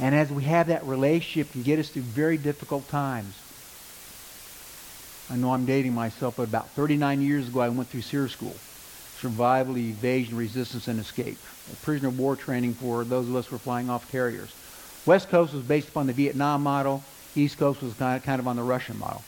And 0.00 0.14
as 0.14 0.30
we 0.30 0.44
have 0.44 0.66
that 0.68 0.84
relationship 0.84 1.52
can 1.52 1.62
get 1.62 1.78
us 1.78 1.88
through 1.88 2.02
very 2.02 2.36
difficult 2.36 2.88
times. 2.88 3.34
I 5.30 5.36
know 5.36 5.52
I'm 5.52 5.66
dating 5.66 5.94
myself, 5.94 6.36
but 6.36 6.42
about 6.42 6.68
39 6.70 7.22
years 7.22 7.48
ago 7.48 7.60
I 7.60 7.68
went 7.68 7.88
through 7.88 8.02
SERE 8.02 8.28
School. 8.28 8.54
Survival, 9.18 9.78
Evasion, 9.78 10.36
Resistance, 10.36 10.88
and 10.88 11.00
Escape. 11.00 11.38
A 11.72 11.76
prisoner 11.76 12.08
of 12.08 12.18
war 12.18 12.36
training 12.36 12.74
for 12.74 13.04
those 13.04 13.28
of 13.28 13.36
us 13.36 13.46
who 13.46 13.54
were 13.54 13.60
flying 13.60 13.88
off 13.88 14.10
carriers. 14.10 14.54
West 15.06 15.30
Coast 15.30 15.54
was 15.54 15.62
based 15.62 15.88
upon 15.88 16.06
the 16.06 16.12
Vietnam 16.12 16.62
model. 16.62 17.02
East 17.34 17.58
Coast 17.58 17.82
was 17.82 17.94
kind 17.94 18.40
of 18.40 18.46
on 18.46 18.56
the 18.56 18.62
Russian 18.62 18.98
model. 18.98 19.22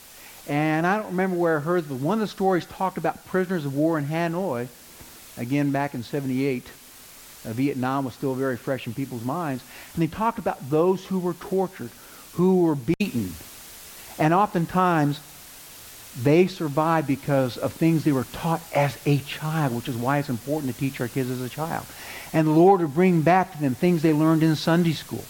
And 0.49 0.87
I 0.87 0.97
don't 0.99 1.07
remember 1.07 1.37
where 1.37 1.59
I 1.59 1.61
heard, 1.61 1.89
but 1.89 1.99
one 1.99 2.15
of 2.15 2.21
the 2.21 2.27
stories 2.27 2.67
talked 2.67 2.99
about 2.99 3.27
prisoners 3.27 3.65
of 3.65 3.75
war 3.75 3.99
in 3.99 4.07
Hanoi, 4.07 4.69
again 5.39 5.71
back 5.71 5.95
in 5.95 6.03
78. 6.03 6.71
Uh, 7.47 7.53
Vietnam 7.53 8.05
was 8.05 8.15
still 8.15 8.35
very 8.35 8.57
fresh 8.57 8.87
in 8.87 8.95
people's 8.95 9.25
minds. 9.25 9.63
And 9.95 10.03
they 10.03 10.09
talked 10.09 10.39
about 10.39 10.71
those 10.71 11.05
who 11.07 11.19
were 11.19 11.35
tortured, 11.35 11.91
who 12.33 12.65
were 12.65 12.75
beaten. 12.75 13.33
And 14.19 14.35
oftentimes, 14.35 15.21
they 16.23 16.47
survived 16.47 17.07
because 17.07 17.59
of 17.59 17.73
things 17.73 18.05
they 18.05 18.13
were 18.13 18.25
taught 18.33 18.63
as 18.75 18.99
a 19.07 19.19
child, 19.19 19.75
which 19.75 19.89
is 19.89 19.97
why 19.97 20.19
it's 20.19 20.31
important 20.31 20.73
to 20.73 20.79
teach 20.79 21.01
our 21.01 21.09
kids 21.09 21.31
as 21.31 21.43
a 21.43 21.49
child. 21.49 21.85
And 22.33 22.47
the 22.47 22.53
Lord 22.53 22.81
would 22.81 22.95
bring 22.95 23.23
back 23.23 23.53
to 23.53 23.61
them 23.61 23.75
things 23.75 24.03
they 24.03 24.13
learned 24.13 24.43
in 24.43 24.57
Sunday 24.57 24.93
school. 24.93 25.25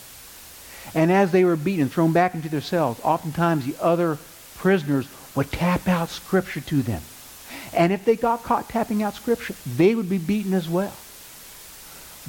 And 0.95 1.11
as 1.11 1.33
they 1.33 1.45
were 1.45 1.57
beaten 1.57 1.83
and 1.83 1.93
thrown 1.93 2.13
back 2.13 2.35
into 2.35 2.49
their 2.49 2.61
cells, 2.61 3.01
oftentimes 3.03 3.67
the 3.67 3.83
other 3.83 4.19
prisoners 4.57 5.09
would 5.35 5.51
tap 5.51 5.89
out 5.89 6.09
Scripture 6.09 6.61
to 6.61 6.83
them. 6.83 7.03
And 7.75 7.93
if 7.93 8.05
they 8.05 8.17
got 8.17 8.45
caught 8.45 8.69
tapping 8.69 9.03
out 9.03 9.15
Scripture, 9.15 9.55
they 9.67 9.95
would 9.95 10.09
be 10.09 10.19
beaten 10.19 10.55
as 10.55 10.69
well. 10.69 10.95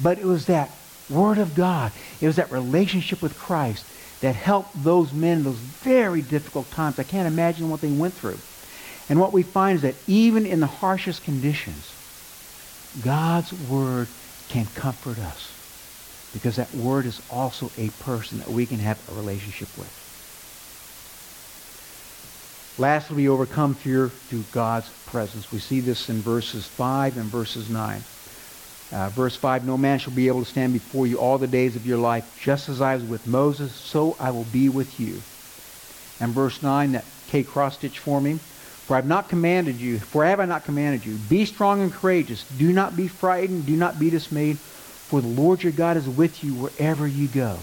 But 0.02 0.18
it 0.18 0.24
was 0.24 0.46
that 0.46 0.70
Word 1.10 1.38
of 1.38 1.54
God, 1.54 1.92
it 2.20 2.26
was 2.26 2.36
that 2.36 2.52
relationship 2.52 3.22
with 3.22 3.38
Christ 3.38 3.84
that 4.20 4.34
helped 4.34 4.82
those 4.84 5.12
men 5.12 5.38
in 5.38 5.44
those 5.44 5.56
very 5.56 6.22
difficult 6.22 6.70
times. 6.70 6.98
I 6.98 7.04
can't 7.04 7.28
imagine 7.28 7.70
what 7.70 7.80
they 7.80 7.90
went 7.90 8.14
through. 8.14 8.38
And 9.08 9.18
what 9.18 9.32
we 9.32 9.42
find 9.42 9.76
is 9.76 9.82
that 9.82 9.94
even 10.06 10.44
in 10.44 10.60
the 10.60 10.66
harshest 10.66 11.24
conditions, 11.24 11.92
God's 13.02 13.52
Word 13.70 14.08
can 14.48 14.66
comfort 14.74 15.18
us 15.18 15.52
because 16.32 16.56
that 16.56 16.72
word 16.74 17.06
is 17.06 17.20
also 17.30 17.70
a 17.78 17.88
person 18.02 18.38
that 18.38 18.48
we 18.48 18.66
can 18.66 18.78
have 18.78 18.98
a 19.10 19.14
relationship 19.14 19.68
with. 19.78 19.94
Lastly, 22.78 23.16
we 23.16 23.28
overcome 23.28 23.74
fear 23.74 24.08
through 24.08 24.44
God's 24.52 24.88
presence. 25.06 25.50
We 25.50 25.58
see 25.58 25.80
this 25.80 26.08
in 26.08 26.20
verses 26.20 26.66
5 26.66 27.16
and 27.16 27.26
verses 27.26 27.68
9. 27.68 28.04
Uh, 28.90 29.10
verse 29.10 29.36
5, 29.36 29.66
No 29.66 29.76
man 29.76 29.98
shall 29.98 30.14
be 30.14 30.28
able 30.28 30.44
to 30.44 30.50
stand 30.50 30.72
before 30.72 31.06
you 31.06 31.18
all 31.18 31.38
the 31.38 31.46
days 31.46 31.76
of 31.76 31.86
your 31.86 31.98
life. 31.98 32.40
Just 32.42 32.68
as 32.68 32.80
I 32.80 32.94
was 32.94 33.04
with 33.04 33.26
Moses, 33.26 33.72
so 33.72 34.16
I 34.18 34.30
will 34.30 34.44
be 34.44 34.68
with 34.68 34.98
you. 34.98 35.20
And 36.20 36.34
verse 36.34 36.62
9, 36.62 36.92
that 36.92 37.04
Kay 37.28 37.42
cross 37.42 37.74
stitch 37.74 37.98
for 37.98 38.20
me. 38.20 38.38
For 38.88 38.94
I 38.94 38.96
have 38.96 39.06
not 39.06 39.28
commanded 39.28 39.76
you, 39.76 39.98
for 39.98 40.24
have 40.24 40.40
I 40.40 40.46
not 40.46 40.64
commanded 40.64 41.04
you, 41.04 41.16
be 41.28 41.44
strong 41.44 41.82
and 41.82 41.92
courageous. 41.92 42.44
Do 42.56 42.72
not 42.72 42.96
be 42.96 43.06
frightened, 43.06 43.66
do 43.66 43.76
not 43.76 43.98
be 43.98 44.08
dismayed, 44.08 44.58
for 44.58 45.20
the 45.20 45.28
Lord 45.28 45.62
your 45.62 45.72
God 45.72 45.98
is 45.98 46.08
with 46.08 46.42
you 46.42 46.54
wherever 46.54 47.06
you 47.06 47.28
go. 47.28 47.58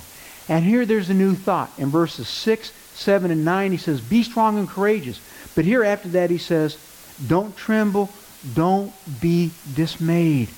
And 0.47 0.63
here 0.63 0.85
there's 0.85 1.09
a 1.09 1.15
new 1.15 1.33
thought. 1.33 1.71
In 1.79 1.89
verses 1.89 2.27
6, 2.27 2.71
7, 2.93 3.31
and 3.31 3.43
9, 3.43 3.71
he 3.71 3.77
says, 3.77 4.01
Be 4.01 4.21
strong 4.21 4.59
and 4.59 4.69
courageous. 4.69 5.19
But 5.55 5.65
here 5.65 5.83
after 5.83 6.09
that, 6.09 6.29
he 6.29 6.37
says, 6.37 6.77
Don't 7.25 7.57
tremble, 7.57 8.11
don't 8.53 8.93
be 9.19 9.49
dismayed. 9.73 10.49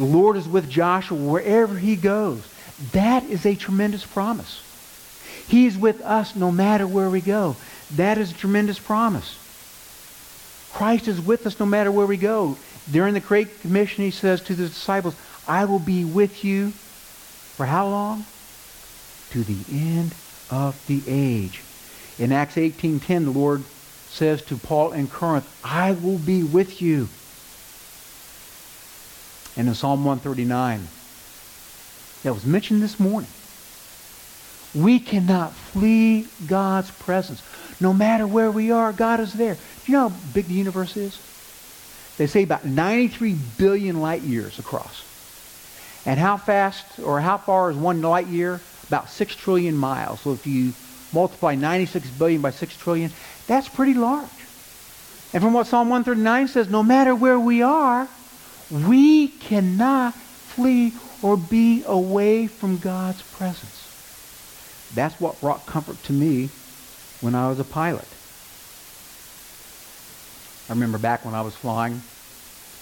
The 0.00 0.06
Lord 0.06 0.38
is 0.38 0.48
with 0.48 0.70
Joshua 0.70 1.18
wherever 1.18 1.76
he 1.76 1.94
goes. 1.94 2.42
That 2.92 3.22
is 3.24 3.44
a 3.44 3.54
tremendous 3.54 4.02
promise. 4.06 4.62
He's 5.46 5.76
with 5.76 6.00
us 6.00 6.34
no 6.34 6.50
matter 6.50 6.86
where 6.86 7.10
we 7.10 7.20
go. 7.20 7.56
That 7.96 8.16
is 8.16 8.30
a 8.30 8.34
tremendous 8.34 8.78
promise. 8.78 9.36
Christ 10.72 11.06
is 11.06 11.20
with 11.20 11.46
us 11.46 11.60
no 11.60 11.66
matter 11.66 11.92
where 11.92 12.06
we 12.06 12.16
go. 12.16 12.56
During 12.90 13.12
the 13.12 13.20
Great 13.20 13.60
Commission, 13.60 14.02
he 14.02 14.10
says 14.10 14.40
to 14.44 14.54
the 14.54 14.68
disciples, 14.68 15.16
I 15.46 15.66
will 15.66 15.78
be 15.78 16.06
with 16.06 16.46
you 16.46 16.70
for 16.70 17.66
how 17.66 17.86
long? 17.86 18.24
To 19.32 19.44
the 19.44 19.58
end 19.70 20.14
of 20.50 20.82
the 20.86 21.02
age. 21.06 21.62
In 22.18 22.32
Acts 22.32 22.54
18.10, 22.54 23.24
the 23.24 23.38
Lord 23.38 23.64
says 24.08 24.40
to 24.44 24.56
Paul 24.56 24.92
in 24.92 25.08
Corinth, 25.08 25.46
I 25.62 25.92
will 25.92 26.16
be 26.16 26.42
with 26.42 26.80
you. 26.80 27.10
And 29.56 29.68
in 29.68 29.74
Psalm 29.74 30.04
139, 30.04 30.88
that 32.22 32.34
was 32.34 32.44
mentioned 32.44 32.82
this 32.82 33.00
morning, 33.00 33.30
we 34.74 35.00
cannot 35.00 35.52
flee 35.52 36.28
God's 36.46 36.90
presence. 36.90 37.42
No 37.80 37.92
matter 37.92 38.26
where 38.26 38.50
we 38.50 38.70
are, 38.70 38.92
God 38.92 39.20
is 39.20 39.32
there. 39.32 39.54
Do 39.54 39.92
you 39.92 39.98
know 39.98 40.08
how 40.10 40.16
big 40.32 40.46
the 40.46 40.54
universe 40.54 40.96
is? 40.96 41.18
They 42.18 42.26
say 42.26 42.42
about 42.42 42.64
93 42.64 43.34
billion 43.58 44.00
light 44.00 44.22
years 44.22 44.58
across. 44.58 45.04
And 46.06 46.18
how 46.20 46.36
fast 46.36 47.00
or 47.00 47.20
how 47.20 47.38
far 47.38 47.70
is 47.70 47.76
one 47.76 48.00
light 48.02 48.26
year? 48.26 48.60
About 48.86 49.10
6 49.10 49.34
trillion 49.36 49.76
miles. 49.76 50.20
So 50.20 50.32
if 50.32 50.46
you 50.46 50.72
multiply 51.12 51.54
96 51.54 52.08
billion 52.10 52.40
by 52.40 52.50
6 52.50 52.76
trillion, 52.76 53.10
that's 53.46 53.68
pretty 53.68 53.94
large. 53.94 54.28
And 55.32 55.42
from 55.42 55.52
what 55.52 55.66
Psalm 55.66 55.88
139 55.88 56.48
says, 56.48 56.68
no 56.68 56.82
matter 56.82 57.14
where 57.14 57.38
we 57.38 57.62
are, 57.62 58.08
we 58.70 59.28
cannot 59.28 60.14
flee 60.14 60.92
or 61.22 61.36
be 61.36 61.82
away 61.86 62.46
from 62.46 62.78
God's 62.78 63.22
presence. 63.22 63.86
That's 64.94 65.20
what 65.20 65.40
brought 65.40 65.66
comfort 65.66 66.02
to 66.04 66.12
me 66.12 66.50
when 67.20 67.34
I 67.34 67.48
was 67.48 67.58
a 67.58 67.64
pilot. 67.64 68.08
I 70.68 70.72
remember 70.72 70.98
back 70.98 71.24
when 71.24 71.34
I 71.34 71.42
was 71.42 71.54
flying 71.54 72.00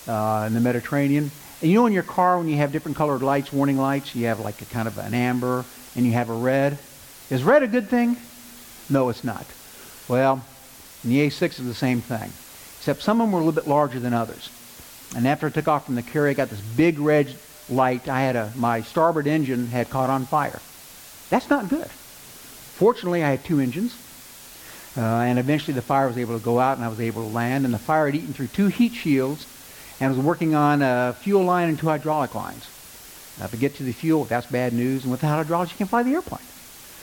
uh, 0.06 0.44
in 0.46 0.54
the 0.54 0.60
Mediterranean. 0.60 1.30
And 1.60 1.70
you 1.70 1.76
know 1.76 1.86
in 1.86 1.92
your 1.92 2.02
car 2.02 2.38
when 2.38 2.48
you 2.48 2.56
have 2.56 2.70
different 2.70 2.96
colored 2.96 3.22
lights, 3.22 3.52
warning 3.52 3.78
lights, 3.78 4.14
you 4.14 4.26
have 4.26 4.40
like 4.40 4.60
a 4.62 4.66
kind 4.66 4.86
of 4.86 4.98
an 4.98 5.14
amber 5.14 5.64
and 5.96 6.06
you 6.06 6.12
have 6.12 6.30
a 6.30 6.34
red. 6.34 6.78
Is 7.30 7.42
red 7.42 7.62
a 7.62 7.66
good 7.66 7.88
thing? 7.88 8.16
No, 8.88 9.08
it's 9.08 9.24
not. 9.24 9.46
Well, 10.06 10.44
the 11.04 11.26
A6 11.26 11.60
is 11.60 11.66
the 11.66 11.74
same 11.74 12.00
thing. 12.00 12.32
Except 12.78 13.02
some 13.02 13.20
of 13.20 13.26
them 13.26 13.32
were 13.32 13.40
a 13.40 13.44
little 13.44 13.60
bit 13.60 13.68
larger 13.68 14.00
than 14.00 14.14
others. 14.14 14.50
And 15.16 15.26
after 15.26 15.46
I 15.46 15.50
took 15.50 15.68
off 15.68 15.86
from 15.86 15.94
the 15.94 16.02
carrier, 16.02 16.30
I 16.30 16.34
got 16.34 16.50
this 16.50 16.60
big 16.60 16.98
red 16.98 17.34
light. 17.68 18.08
I 18.08 18.20
had 18.20 18.36
a, 18.36 18.52
my 18.56 18.82
starboard 18.82 19.26
engine 19.26 19.68
had 19.68 19.90
caught 19.90 20.10
on 20.10 20.26
fire. 20.26 20.60
That's 21.30 21.48
not 21.48 21.68
good. 21.68 21.86
Fortunately, 21.86 23.24
I 23.24 23.30
had 23.30 23.44
two 23.44 23.60
engines. 23.60 23.96
Uh, 24.96 25.00
and 25.00 25.38
eventually 25.38 25.74
the 25.74 25.82
fire 25.82 26.08
was 26.08 26.18
able 26.18 26.38
to 26.38 26.44
go 26.44 26.58
out 26.58 26.76
and 26.76 26.84
I 26.84 26.88
was 26.88 27.00
able 27.00 27.22
to 27.22 27.28
land. 27.28 27.64
And 27.64 27.72
the 27.72 27.78
fire 27.78 28.06
had 28.06 28.14
eaten 28.14 28.32
through 28.32 28.48
two 28.48 28.66
heat 28.66 28.92
shields 28.92 29.46
and 30.00 30.14
was 30.14 30.24
working 30.24 30.54
on 30.54 30.82
a 30.82 31.16
fuel 31.20 31.44
line 31.44 31.68
and 31.68 31.78
two 31.78 31.86
hydraulic 31.86 32.34
lines. 32.34 32.68
You 33.52 33.58
get 33.58 33.76
to 33.76 33.84
the 33.84 33.92
fuel, 33.92 34.24
that's 34.24 34.46
bad 34.46 34.72
news. 34.72 35.04
And 35.04 35.12
without 35.12 35.36
hydraulics, 35.36 35.72
you 35.72 35.78
can't 35.78 35.90
fly 35.90 36.02
the 36.02 36.14
airplane. 36.14 36.42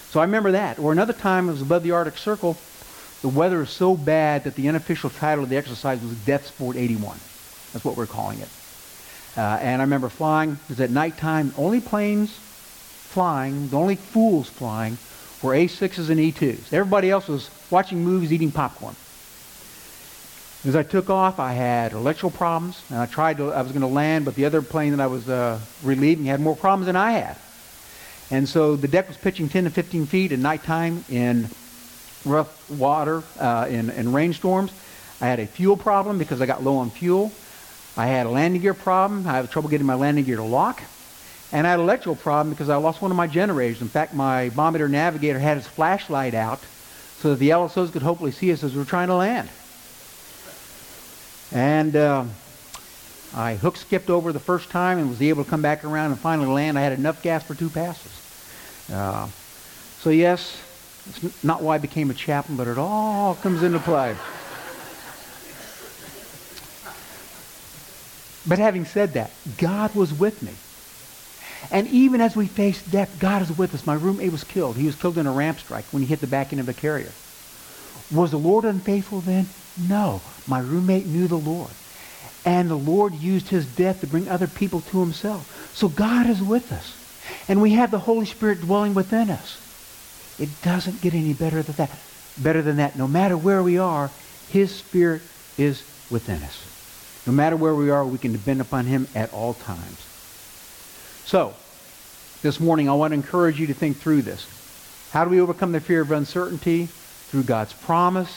So 0.09 0.19
I 0.19 0.23
remember 0.23 0.51
that. 0.51 0.79
Or 0.79 0.91
another 0.91 1.13
time, 1.13 1.47
it 1.47 1.53
was 1.53 1.61
above 1.61 1.83
the 1.83 1.91
Arctic 1.91 2.17
Circle. 2.17 2.57
The 3.21 3.29
weather 3.29 3.59
was 3.59 3.69
so 3.69 3.95
bad 3.95 4.43
that 4.43 4.55
the 4.55 4.67
unofficial 4.67 5.09
title 5.09 5.45
of 5.45 5.49
the 5.49 5.57
exercise 5.57 6.01
was 6.01 6.13
Death 6.25 6.47
Sport 6.47 6.75
81. 6.75 7.17
That's 7.75 7.83
what 7.83 7.97
we're 7.97 8.05
calling 8.05 8.39
it. 8.39 8.47
Uh, 9.35 9.41
and 9.41 9.81
I 9.81 9.83
remember 9.83 10.07
flying. 10.07 10.51
It 10.51 10.69
was 10.69 10.79
at 10.79 10.91
nighttime. 10.91 11.53
Only 11.57 11.81
planes 11.81 12.31
flying, 12.31 13.67
the 13.67 13.75
only 13.75 13.97
fools 13.97 14.47
flying, 14.47 14.97
were 15.41 15.51
A6s 15.53 16.09
and 16.09 16.17
E2s. 16.17 16.71
Everybody 16.71 17.11
else 17.11 17.27
was 17.27 17.49
watching 17.69 18.01
movies, 18.01 18.31
eating 18.31 18.49
popcorn. 18.49 18.95
As 20.63 20.73
I 20.73 20.83
took 20.83 21.09
off, 21.09 21.37
I 21.37 21.51
had 21.51 21.91
electrical 21.91 22.31
problems, 22.31 22.81
and 22.89 22.97
I 22.97 23.07
tried 23.07 23.35
to, 23.37 23.51
I 23.51 23.61
was 23.61 23.73
going 23.73 23.81
to 23.81 23.87
land, 23.87 24.23
but 24.23 24.35
the 24.35 24.45
other 24.45 24.61
plane 24.61 24.91
that 24.91 25.01
I 25.01 25.07
was 25.07 25.27
uh, 25.27 25.59
relieving 25.83 26.27
had 26.27 26.39
more 26.39 26.55
problems 26.55 26.85
than 26.85 26.95
I 26.95 27.11
had. 27.11 27.35
And 28.31 28.47
so 28.47 28.77
the 28.77 28.87
deck 28.87 29.09
was 29.09 29.17
pitching 29.17 29.49
10 29.49 29.65
to 29.65 29.69
15 29.69 30.05
feet 30.05 30.31
at 30.31 30.39
nighttime 30.39 31.03
in 31.09 31.49
rough 32.23 32.69
water, 32.69 33.21
uh, 33.37 33.67
in, 33.69 33.89
in 33.89 34.13
rainstorms. 34.13 34.71
I 35.19 35.25
had 35.27 35.41
a 35.41 35.45
fuel 35.45 35.75
problem 35.75 36.17
because 36.17 36.39
I 36.39 36.45
got 36.45 36.63
low 36.63 36.77
on 36.77 36.89
fuel. 36.89 37.33
I 37.97 38.07
had 38.07 38.25
a 38.25 38.29
landing 38.29 38.61
gear 38.61 38.73
problem. 38.73 39.25
I 39.27 39.33
had 39.33 39.49
trouble 39.49 39.69
getting 39.69 39.87
my 39.87 39.95
landing 39.95 40.25
gear 40.25 40.37
to 40.37 40.43
lock. 40.43 40.81
And 41.51 41.65
I 41.65 41.69
had 41.69 41.79
an 41.79 41.85
electrical 41.85 42.15
problem 42.15 42.53
because 42.53 42.69
I 42.69 42.75
lost 42.75 43.01
one 43.01 43.11
of 43.11 43.17
my 43.17 43.27
generators. 43.27 43.81
In 43.81 43.87
fact, 43.87 44.13
my 44.13 44.49
bombardier 44.49 44.89
navigator 44.89 45.39
had 45.39 45.57
his 45.57 45.67
flashlight 45.67 46.33
out 46.33 46.59
so 47.19 47.29
that 47.31 47.37
the 47.37 47.49
LSOs 47.49 47.91
could 47.91 48.01
hopefully 48.01 48.31
see 48.31 48.51
us 48.51 48.63
as 48.63 48.73
we 48.73 48.79
were 48.79 48.85
trying 48.85 49.07
to 49.07 49.15
land. 49.15 49.47
And 51.51 51.95
uh, 51.95 52.25
I 53.33 53.55
hook 53.55 53.77
skipped 53.77 54.09
over 54.09 54.33
the 54.33 54.39
first 54.39 54.69
time 54.69 54.97
and 54.97 55.09
was 55.09 55.21
able 55.21 55.43
to 55.43 55.49
come 55.49 55.61
back 55.61 55.85
around 55.85 56.11
and 56.11 56.19
finally 56.19 56.49
land. 56.49 56.77
I 56.77 56.81
had 56.81 56.93
enough 56.93 57.21
gas 57.21 57.43
for 57.43 57.55
two 57.55 57.69
passes. 57.69 58.11
Uh, 58.91 59.29
so 59.99 60.09
yes, 60.09 60.61
it's 61.07 61.43
not 61.43 61.61
why 61.61 61.75
I 61.75 61.77
became 61.77 62.09
a 62.09 62.13
chaplain, 62.13 62.57
but 62.57 62.67
it 62.67 62.77
all 62.77 63.35
comes 63.35 63.63
into 63.63 63.79
play. 63.79 64.15
But 68.47 68.59
having 68.59 68.85
said 68.85 69.13
that, 69.13 69.31
God 69.57 69.95
was 69.95 70.13
with 70.13 70.41
me. 70.43 70.53
And 71.71 71.87
even 71.87 72.21
as 72.21 72.35
we 72.35 72.45
faced 72.45 72.91
death, 72.91 73.17
God 73.19 73.41
is 73.41 73.57
with 73.57 73.73
us. 73.73 73.87
My 73.87 73.95
roommate 73.95 74.31
was 74.31 74.43
killed. 74.43 74.75
He 74.75 74.85
was 74.85 74.95
killed 74.95 75.17
in 75.17 75.25
a 75.25 75.31
ramp 75.31 75.59
strike 75.59 75.85
when 75.85 76.03
he 76.03 76.07
hit 76.07 76.21
the 76.21 76.27
back 76.27 76.53
end 76.53 76.59
of 76.59 76.69
a 76.69 76.73
carrier. 76.73 77.11
Was 78.13 78.31
the 78.31 78.37
Lord 78.37 78.65
unfaithful 78.65 79.21
then? 79.21 79.47
No. 79.89 80.21
My 80.47 80.59
roommate 80.59 81.07
knew 81.07 81.27
the 81.27 81.37
Lord. 81.37 81.71
And 82.45 82.69
the 82.69 82.75
Lord 82.75 83.15
used 83.15 83.49
his 83.49 83.65
death 83.65 84.01
to 84.01 84.07
bring 84.07 84.27
other 84.27 84.47
people 84.47 84.81
to 84.81 84.99
himself. 84.99 85.73
So 85.73 85.89
God 85.89 86.29
is 86.29 86.41
with 86.41 86.71
us. 86.71 86.95
And 87.49 87.61
we 87.61 87.73
have 87.73 87.89
the 87.89 87.99
Holy 87.99 88.27
Spirit 88.27 88.61
dwelling 88.61 88.93
within 88.93 89.31
us. 89.31 89.61
It 90.39 90.49
doesn't 90.61 91.01
get 91.01 91.15
any 91.15 91.33
better 91.33 91.63
than 91.63 91.75
that. 91.77 91.97
Better 92.37 92.61
than 92.61 92.77
that. 92.77 92.95
No 92.95 93.07
matter 93.07 93.35
where 93.35 93.63
we 93.63 93.79
are, 93.79 94.11
his 94.49 94.73
Spirit 94.75 95.23
is 95.57 95.83
within 96.11 96.43
us. 96.43 96.74
No 97.25 97.33
matter 97.33 97.55
where 97.55 97.73
we 97.73 97.89
are, 97.89 98.05
we 98.05 98.17
can 98.17 98.31
depend 98.31 98.61
upon 98.61 98.85
him 98.85 99.07
at 99.15 99.33
all 99.33 99.55
times. 99.55 100.05
So, 101.25 101.55
this 102.43 102.59
morning 102.59 102.87
I 102.87 102.93
want 102.93 103.11
to 103.11 103.15
encourage 103.15 103.59
you 103.59 103.67
to 103.67 103.73
think 103.73 103.97
through 103.97 104.21
this. 104.21 104.47
How 105.11 105.23
do 105.23 105.31
we 105.31 105.41
overcome 105.41 105.71
the 105.71 105.79
fear 105.79 106.01
of 106.01 106.11
uncertainty? 106.11 106.85
Through 106.85 107.43
God's 107.43 107.73
promise, 107.73 108.31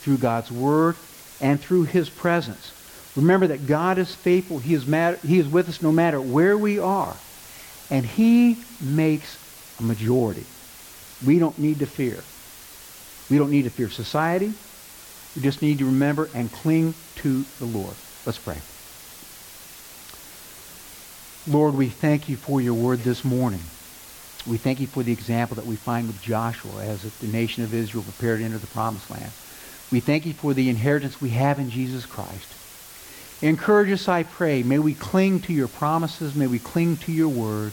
through 0.00 0.16
God's 0.16 0.50
word, 0.50 0.96
and 1.40 1.60
through 1.60 1.84
his 1.84 2.08
presence. 2.08 2.72
Remember 3.14 3.48
that 3.48 3.66
God 3.66 3.98
is 3.98 4.14
faithful. 4.14 4.58
He 4.58 4.72
is, 4.72 4.86
matter, 4.86 5.18
he 5.26 5.38
is 5.38 5.46
with 5.46 5.68
us 5.68 5.82
no 5.82 5.92
matter 5.92 6.20
where 6.20 6.56
we 6.56 6.78
are. 6.78 7.14
And 7.90 8.06
he 8.06 8.56
makes 8.80 9.36
a 9.78 9.82
majority. 9.82 10.46
We 11.24 11.38
don't 11.38 11.58
need 11.58 11.80
to 11.80 11.86
fear. 11.86 12.24
We 13.30 13.36
don't 13.36 13.50
need 13.50 13.64
to 13.64 13.70
fear 13.70 13.90
society. 13.90 14.54
We 15.36 15.42
just 15.42 15.60
need 15.60 15.78
to 15.80 15.86
remember 15.86 16.30
and 16.34 16.50
cling 16.50 16.94
to 17.16 17.44
the 17.58 17.66
Lord. 17.66 17.94
Let's 18.24 18.38
pray. 18.38 18.58
Lord, 21.48 21.74
we 21.74 21.88
thank 21.88 22.28
you 22.28 22.36
for 22.36 22.60
your 22.60 22.74
word 22.74 23.00
this 23.00 23.24
morning. 23.24 23.60
We 24.46 24.58
thank 24.58 24.80
you 24.80 24.86
for 24.86 25.02
the 25.02 25.12
example 25.12 25.56
that 25.56 25.66
we 25.66 25.76
find 25.76 26.06
with 26.06 26.22
Joshua 26.22 26.84
as 26.84 27.02
the 27.02 27.26
nation 27.26 27.64
of 27.64 27.74
Israel 27.74 28.04
prepared 28.04 28.40
to 28.40 28.44
enter 28.44 28.58
the 28.58 28.66
promised 28.68 29.10
land. 29.10 29.30
We 29.90 30.00
thank 30.00 30.24
you 30.24 30.32
for 30.32 30.54
the 30.54 30.68
inheritance 30.68 31.20
we 31.20 31.30
have 31.30 31.58
in 31.58 31.70
Jesus 31.70 32.06
Christ. 32.06 32.54
Encourage 33.42 33.90
us, 33.90 34.08
I 34.08 34.22
pray. 34.22 34.62
May 34.62 34.78
we 34.78 34.94
cling 34.94 35.40
to 35.42 35.52
your 35.52 35.68
promises. 35.68 36.34
May 36.34 36.46
we 36.46 36.60
cling 36.60 36.96
to 36.98 37.12
your 37.12 37.28
word. 37.28 37.72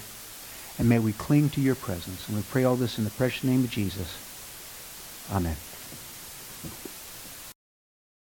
And 0.80 0.90
may 0.90 0.98
we 0.98 1.14
cling 1.14 1.50
to 1.52 1.62
your 1.62 1.76
presence. 1.76 2.28
And 2.28 2.38
we 2.38 2.44
pray 2.44 2.64
all 2.64 2.76
this 2.76 2.98
in 2.98 3.04
the 3.04 3.12
precious 3.12 3.44
name 3.44 3.64
of 3.64 3.70
Jesus. 3.70 4.18
Amen. 5.32 5.56